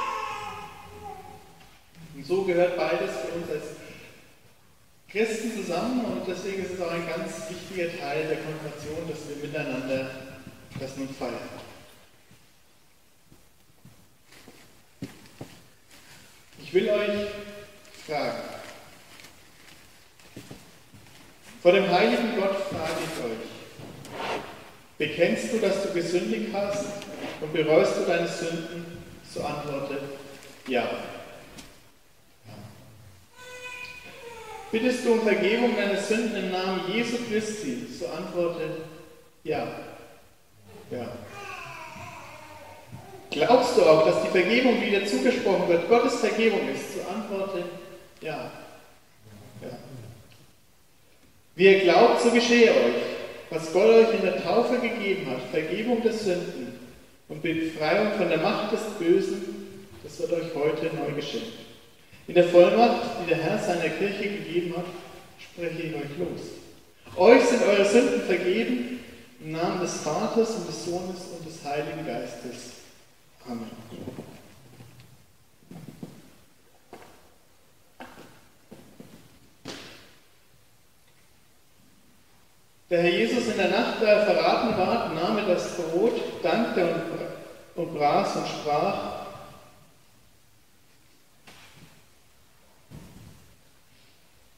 [2.15, 3.65] Und so gehört beides für uns als
[5.09, 9.37] Christen zusammen und deswegen ist es auch ein ganz wichtiger Teil der Konfirmation, dass wir
[9.47, 10.11] miteinander
[10.79, 11.64] das nun feiern.
[16.65, 17.29] Ich will euch
[18.07, 18.39] fragen.
[21.63, 23.49] Vor dem heiligen Gott frage ich euch.
[24.97, 26.87] Bekennst du, dass du gesündigt hast
[27.43, 28.99] und bereust du deine Sünden?
[29.31, 29.99] So antworte
[30.67, 30.89] ja.
[34.73, 37.87] Bittest du um Vergebung deiner Sünden im Namen Jesu Christi?
[37.93, 38.79] So antworte
[39.45, 39.69] ja.
[40.91, 41.13] Ja.
[43.35, 46.95] Glaubst du auch, dass die Vergebung, die dir zugesprochen wird, Gottes Vergebung ist?
[46.95, 47.65] So antworte
[48.21, 48.49] ja.
[49.61, 49.69] ja.
[51.57, 53.03] Wie ihr glaubt, so geschehe euch,
[53.51, 56.79] was Gott euch in der Taufe gegeben hat, Vergebung der Sünden
[57.29, 61.59] und Befreiung von der Macht des Bösen, das wird euch heute neu geschenkt.
[62.29, 64.87] In der Vollmacht, die der Herr seiner Kirche gegeben hat,
[65.41, 67.17] spreche ich euch los.
[67.17, 69.01] Euch sind eure Sünden vergeben
[69.41, 72.74] im Namen des Vaters und des Sohnes und des Heiligen Geistes.
[82.91, 86.95] Der Herr Jesus in der Nacht, da er verraten ward, nahm er das Brot, dankte
[87.75, 89.27] und, und brach und sprach,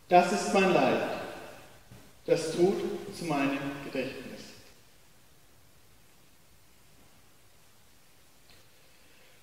[0.09, 1.03] das ist mein Leib,
[2.27, 2.77] das tut
[3.17, 4.26] zu meinem Gedächtnis.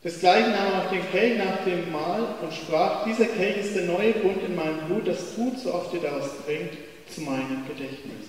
[0.04, 3.86] Desgleichen nahm er auch den Kelch nach dem Mahl und sprach, dieser Kelch ist der
[3.86, 6.78] neue Bund in meinem Blut, das tut, so oft ihr daraus trinkt,
[7.10, 8.28] zu meinem Gedächtnis.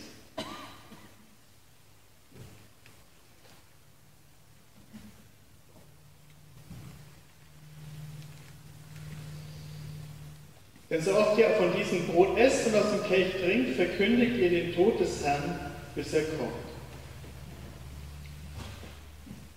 [10.90, 14.50] Denn so oft ihr von diesem Brot esst und aus dem Kelch trinkt, verkündigt ihr
[14.50, 15.58] den Tod des Herrn,
[15.96, 16.73] bis er kommt.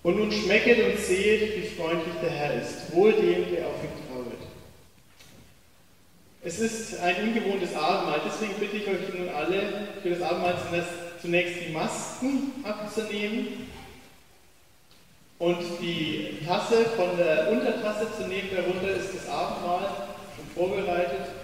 [0.08, 4.08] Und nun schmecket und sehet, wie freundlich der Herr ist, wohl dem, der auf ihn
[4.08, 4.40] trauert.
[6.42, 10.54] Es ist ein ungewohntes Abendmahl, deswegen bitte ich euch nun alle, für das Abendmahl
[11.20, 13.68] zunächst die Masken abzunehmen
[15.38, 18.48] und die Tasse von der Untertasse zu nehmen.
[18.56, 19.90] Darunter ist das Abendmahl
[20.34, 21.37] schon vorbereitet.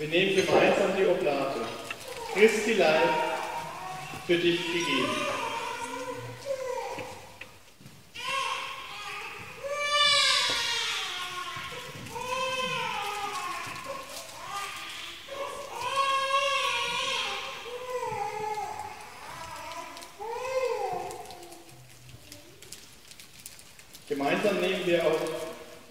[0.00, 1.60] Wir nehmen gemeinsam die Oblate.
[2.32, 3.02] Christi Leib
[4.26, 5.10] für dich gegeben.
[24.08, 25.20] Gemeinsam nehmen wir auch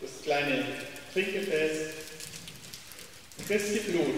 [0.02, 0.66] das kleine
[1.14, 2.00] Trinkgefäß
[3.50, 4.14] Christi Blut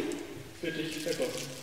[0.60, 1.62] für dich vergossen.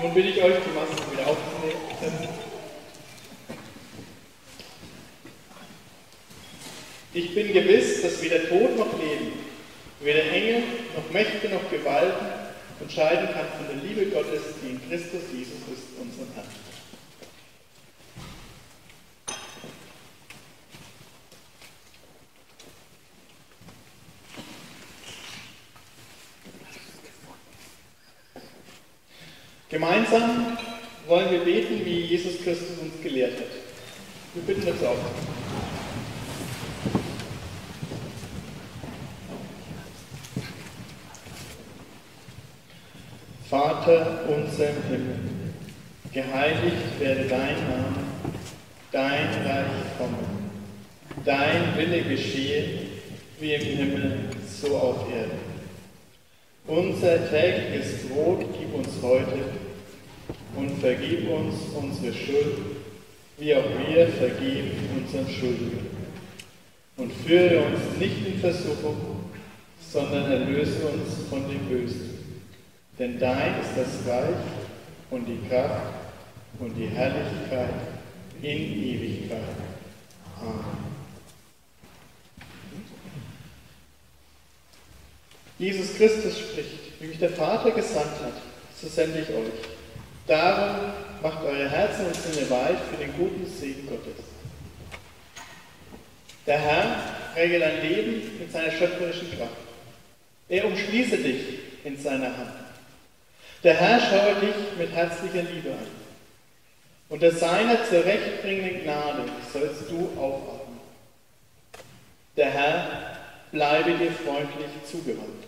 [0.00, 2.28] Nun bitte ich euch, die Masken wieder aufzunehmen.
[7.12, 9.32] Ich bin gewiss, dass weder Tod noch Leben,
[10.00, 10.62] weder Engel
[10.94, 12.26] noch Mächte noch Gewalten
[12.78, 16.46] unterscheiden kann von der Liebe Gottes, die in Christus Jesus ist, unserem Herrn.
[29.70, 30.56] Gemeinsam
[31.06, 33.46] wollen wir beten, wie Jesus Christus uns gelehrt hat.
[34.34, 34.96] Wir bitten das auf.
[43.48, 45.18] Vater unser im Himmel,
[46.12, 47.96] geheiligt werde dein Name,
[48.90, 50.18] dein Reich komme,
[51.24, 52.80] dein Wille geschehe,
[53.38, 55.48] wie im Himmel, so auf Erden.
[56.66, 59.38] Unser tägliches Brot gib uns heute
[60.54, 62.58] und vergib uns unsere Schuld,
[63.38, 65.86] wie auch wir vergeben unseren Schuldigen.
[66.96, 69.30] Und führe uns nicht in Versuchung,
[69.80, 72.18] sondern erlöse uns von dem Bösen.
[72.98, 74.34] Denn dein ist das Reich
[75.10, 75.94] und die Kraft
[76.58, 77.74] und die Herrlichkeit
[78.42, 79.40] in Ewigkeit.
[80.40, 80.88] Amen.
[85.58, 88.34] Jesus Christus spricht, wie mich der Vater gesandt hat,
[88.80, 89.52] so sende ich euch.
[90.26, 90.92] Darum
[91.22, 94.24] macht eure Herzen und Sinne weit für den guten Segen Gottes.
[96.46, 96.96] Der Herr
[97.36, 99.52] regelt dein Leben mit seiner schöpferischen Kraft.
[100.48, 101.42] Er umschließe dich
[101.84, 102.52] in seiner Hand.
[103.62, 105.86] Der Herr schaue dich mit herzlicher Liebe an.
[107.10, 110.78] Unter seiner zurechtbringenden Gnade sollst du aufatmen.
[112.36, 113.18] Der Herr
[113.50, 115.44] bleibe dir freundlich zugewandt.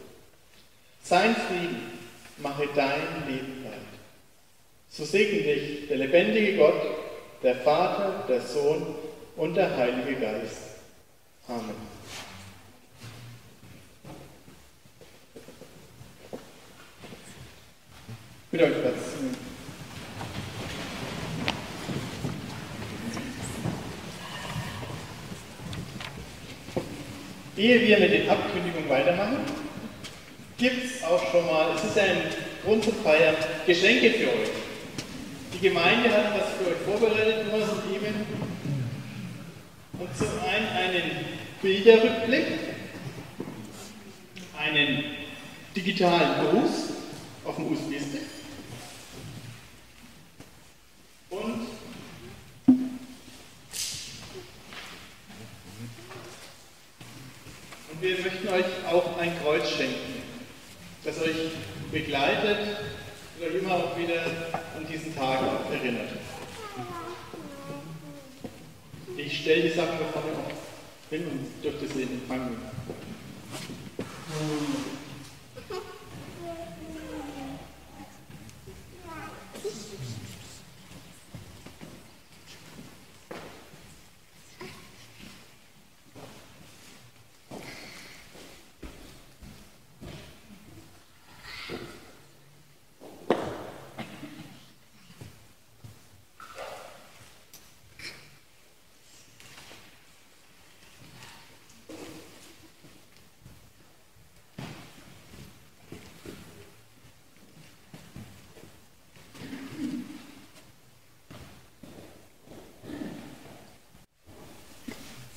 [1.03, 1.93] Sein Frieden
[2.39, 3.60] mache dein Leben.
[4.93, 6.83] So segne dich der lebendige Gott,
[7.45, 8.95] der Vater, der Sohn
[9.37, 10.63] und der Heilige Geist.
[11.47, 11.77] Amen.
[18.51, 18.97] Bitte euch Platz.
[27.57, 29.39] Ehe wir mit den Abkündigungen weitermachen,
[30.57, 32.23] gibt es auch schon mal, es ist ein
[32.65, 33.37] Grund zu feiern,
[33.67, 34.70] Geschenke für euch.
[35.53, 38.15] Die Gemeinde hat was für euch vorbereitet, nur so lieben.
[39.99, 41.11] Und zum einen einen
[41.61, 42.47] Bilderrückblick,
[44.59, 45.05] einen
[45.77, 46.91] digitalen Gruß
[47.45, 48.23] auf dem USB-Stick
[51.31, 51.67] und
[57.91, 60.23] und wir möchten euch auch ein Kreuz schenken,
[61.05, 61.37] das euch
[61.93, 62.77] begleitet
[63.43, 64.23] euch immer wieder
[64.77, 66.11] an diesen Tag erinnert.
[69.17, 70.53] Ich stelle die Sachen da vorne auf
[71.11, 72.57] hin und dürfte sie empfangen.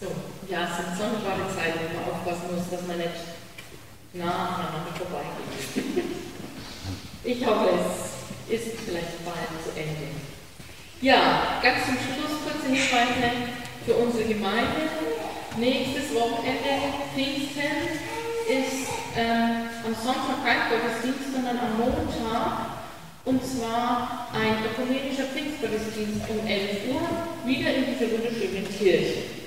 [0.03, 0.09] So,
[0.53, 3.25] ja, es sind sonderbare Zeiten, wo man aufpassen muss, dass man nicht
[4.13, 5.49] nah aneinander vorbeigeht.
[7.25, 10.13] Ich hoffe, es ist vielleicht bald zu Ende.
[11.01, 13.49] Ja, ganz zum Schluss kurze Hinweise
[13.85, 14.93] für unsere Gemeinde.
[15.57, 17.97] Nächstes Wochenende, Pfingsten,
[18.45, 22.85] ist ähm, am Sonntag kein Gottesdienst, sondern am Montag.
[23.25, 27.01] Und zwar ein ökumenischer Pfingstgottesdienst um 11 Uhr,
[27.47, 29.42] wieder in dieser wunderschönen Kirche.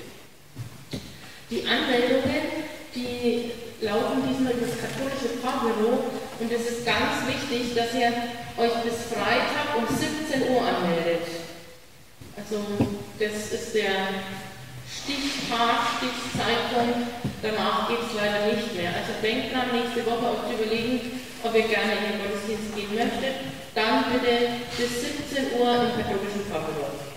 [1.57, 3.51] Die Anmeldungen, die
[3.81, 6.05] laufen diesmal über das katholische Pfarrbüro
[6.37, 8.13] und es ist ganz wichtig, dass ihr
[8.61, 11.25] euch bis Freitag um 17 Uhr anmeldet.
[12.37, 12.61] Also
[13.17, 14.21] das ist der
[14.85, 17.09] Stichtag, Stichzeitpunkt,
[17.41, 18.93] danach geht es leider nicht mehr.
[18.93, 22.93] Also denkt dran, nächste Woche euch zu überlegen, ob ihr gerne in den Gottesdienst gehen
[22.93, 24.93] möchtet, dann bitte bis
[25.33, 27.17] 17 Uhr im katholischen Pfarrbüro.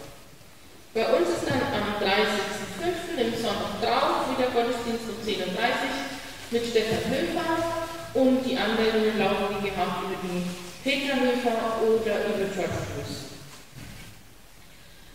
[0.93, 3.21] Bei uns ist dann am 30.05.
[3.21, 3.88] im Sonntag
[4.53, 6.19] Gottesdienst um 10.30 Uhr
[6.51, 7.49] mit Stefan Höfer
[8.13, 10.43] und die Anmeldungen laufen wie gehabt über die
[10.83, 13.29] Petra Höfer oder über George Blues.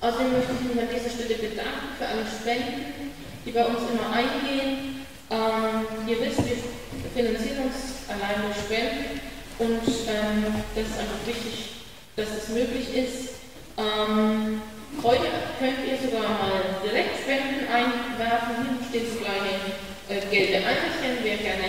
[0.01, 3.11] Außerdem möchte ich mich an dieser Stelle bedanken für alle Spenden,
[3.45, 5.07] die bei uns immer eingehen.
[5.30, 9.20] Ähm, ihr wisst, wir finanzieren uns allein durch Spenden
[9.59, 13.41] und ähm, das ist einfach wichtig, dass das möglich ist.
[13.78, 14.61] Ähm,
[15.03, 15.29] Heute
[15.59, 18.79] könnt ihr sogar mal direkt Spenden einwerfen.
[18.79, 19.75] Hier stehen so kleine
[20.09, 21.21] äh, gelbe Eimerchen.
[21.23, 21.69] Wer gerne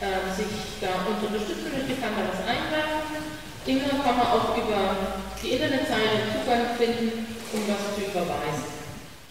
[0.00, 3.24] äh, sich da unterstützen möchte, kann da was einwerfen.
[3.64, 4.96] Immer kann man auch über
[5.40, 8.68] die Internetseite Zugang finden, um was zu überweisen.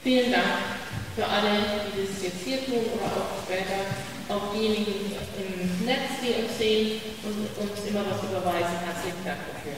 [0.02, 0.82] Vielen Dank
[1.16, 3.86] für alle, die das jetzt hier tun oder auch später.
[4.30, 8.82] Auch diejenigen im Netz, die uns sehen und uns immer was überweisen.
[8.82, 9.78] Herzlichen Dank dafür.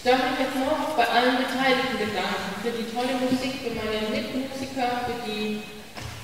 [0.00, 4.08] Ich darf mich jetzt noch bei allen Beteiligten bedanken, für die tolle Musik, für meine
[4.08, 5.60] Mitmusiker, für die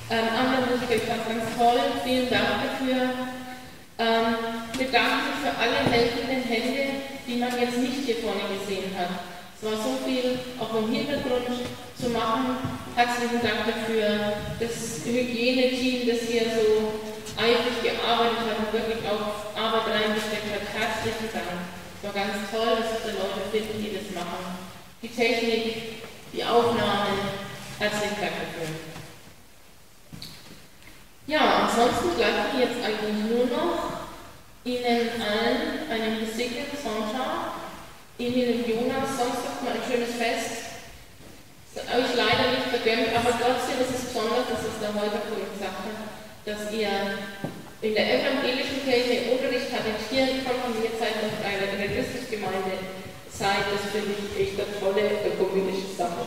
[0.09, 3.29] ähm, anderen Musiker, ich fand es ganz toll, vielen Dank dafür.
[4.01, 9.13] Ähm, bedanke für alle helfenden Hände, die man jetzt nicht hier vorne gesehen hat.
[9.53, 11.45] Es war so viel auch im Hintergrund
[11.93, 12.57] zu machen.
[12.97, 14.41] Herzlichen Dank dafür.
[14.57, 16.97] Das Hygieneteam, das hier so
[17.37, 20.65] eifrig gearbeitet hat und wirklich auch Arbeit reingesteckt hat.
[20.65, 21.77] Herzlichen Dank.
[21.97, 24.57] Es war ganz toll, dass wir Leute finden, die das machen.
[25.03, 26.01] Die Technik,
[26.33, 27.45] die Aufnahmen.
[27.77, 28.73] Herzlichen Dank dafür.
[31.27, 34.01] Ja, ansonsten bleibt mir jetzt eigentlich nur noch
[34.63, 37.53] Ihnen allen einen gesegneten Sonntag
[38.17, 40.73] Emil und Jonas, noch mal ein schönes Fest.
[41.75, 45.21] Das ist euch leider nicht vergönnt, aber trotzdem ist es besonders, dass es der Holger
[45.29, 46.01] vorhin gesagt hat,
[46.43, 46.89] dass ihr
[47.81, 51.69] in der evangelischen Kirche im Unterricht talentieren konfirmiert seid und eine
[52.25, 52.73] Gemeinde
[53.29, 53.69] seid.
[53.69, 56.25] Das finde ich echt eine tolle ökumenische Sache.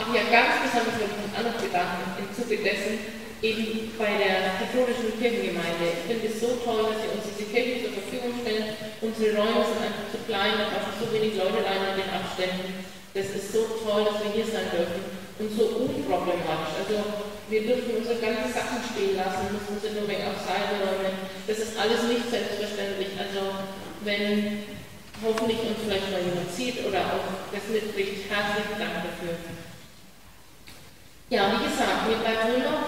[0.00, 3.00] Ach ja, ganz besonders würde ich mich auch noch bedanken im Zuge dessen,
[3.40, 5.92] eben bei der katholischen Kirchengemeinde.
[5.92, 8.76] Ich finde es so toll, dass sie uns diese Kirche zur Verfügung stellen.
[9.00, 12.80] Unsere Räume sind einfach zu klein, da passen so wenig Leute rein an den Abständen.
[13.12, 15.04] Das ist so toll, dass wir hier sein dürfen
[15.36, 16.76] und so unproblematisch.
[16.80, 16.96] Also
[17.48, 21.14] wir dürfen unsere ganzen Sachen stehen lassen, müssen sie nur weg auf Seite räumen.
[21.46, 23.14] Das ist alles nicht selbstverständlich.
[23.14, 23.62] Also
[24.02, 24.66] wenn
[25.22, 29.38] hoffentlich uns vielleicht mal jemand sieht oder auch das mitkriegt, herzlichen Dank dafür.
[31.30, 32.82] Ja, wie gesagt, mir bleibt nur noch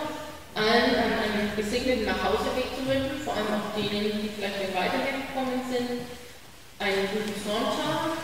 [0.55, 6.03] allen einen gesegneten Nachhauseweg zu wünschen, vor allem auch denen, die vielleicht nicht weitergekommen sind,
[6.79, 8.19] einen guten Sonntag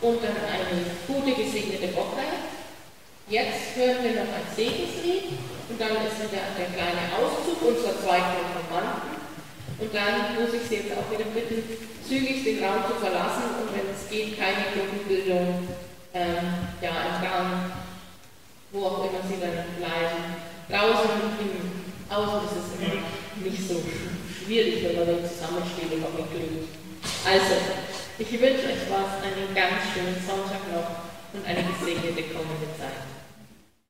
[0.00, 2.24] und dann eine gute gesegnete Woche.
[3.28, 5.36] Jetzt hören wir noch ein Segenslied
[5.68, 9.20] und dann ist wieder der kleine Auszug unserer zwei Konfirmanden.
[9.78, 11.62] Und dann muss ich Sie jetzt auch wieder bitten,
[12.02, 15.68] zügig den Raum zu verlassen und wenn es geht, keine Gruppenbildung
[16.14, 17.70] ähm, ja, entgangen,
[18.72, 20.40] wo auch immer Sie dann bleiben.
[20.66, 21.52] Draußen im
[22.10, 23.04] Außen ist es immer
[23.44, 23.76] nicht so
[24.44, 26.68] schwierig, wenn man dann zusammensteht und auch mitgründet.
[27.22, 27.54] Also,
[28.18, 31.06] ich wünsche euch was, einen ganz schönen Sonntag noch
[31.36, 33.17] und eine gesegnete kommende Zeit.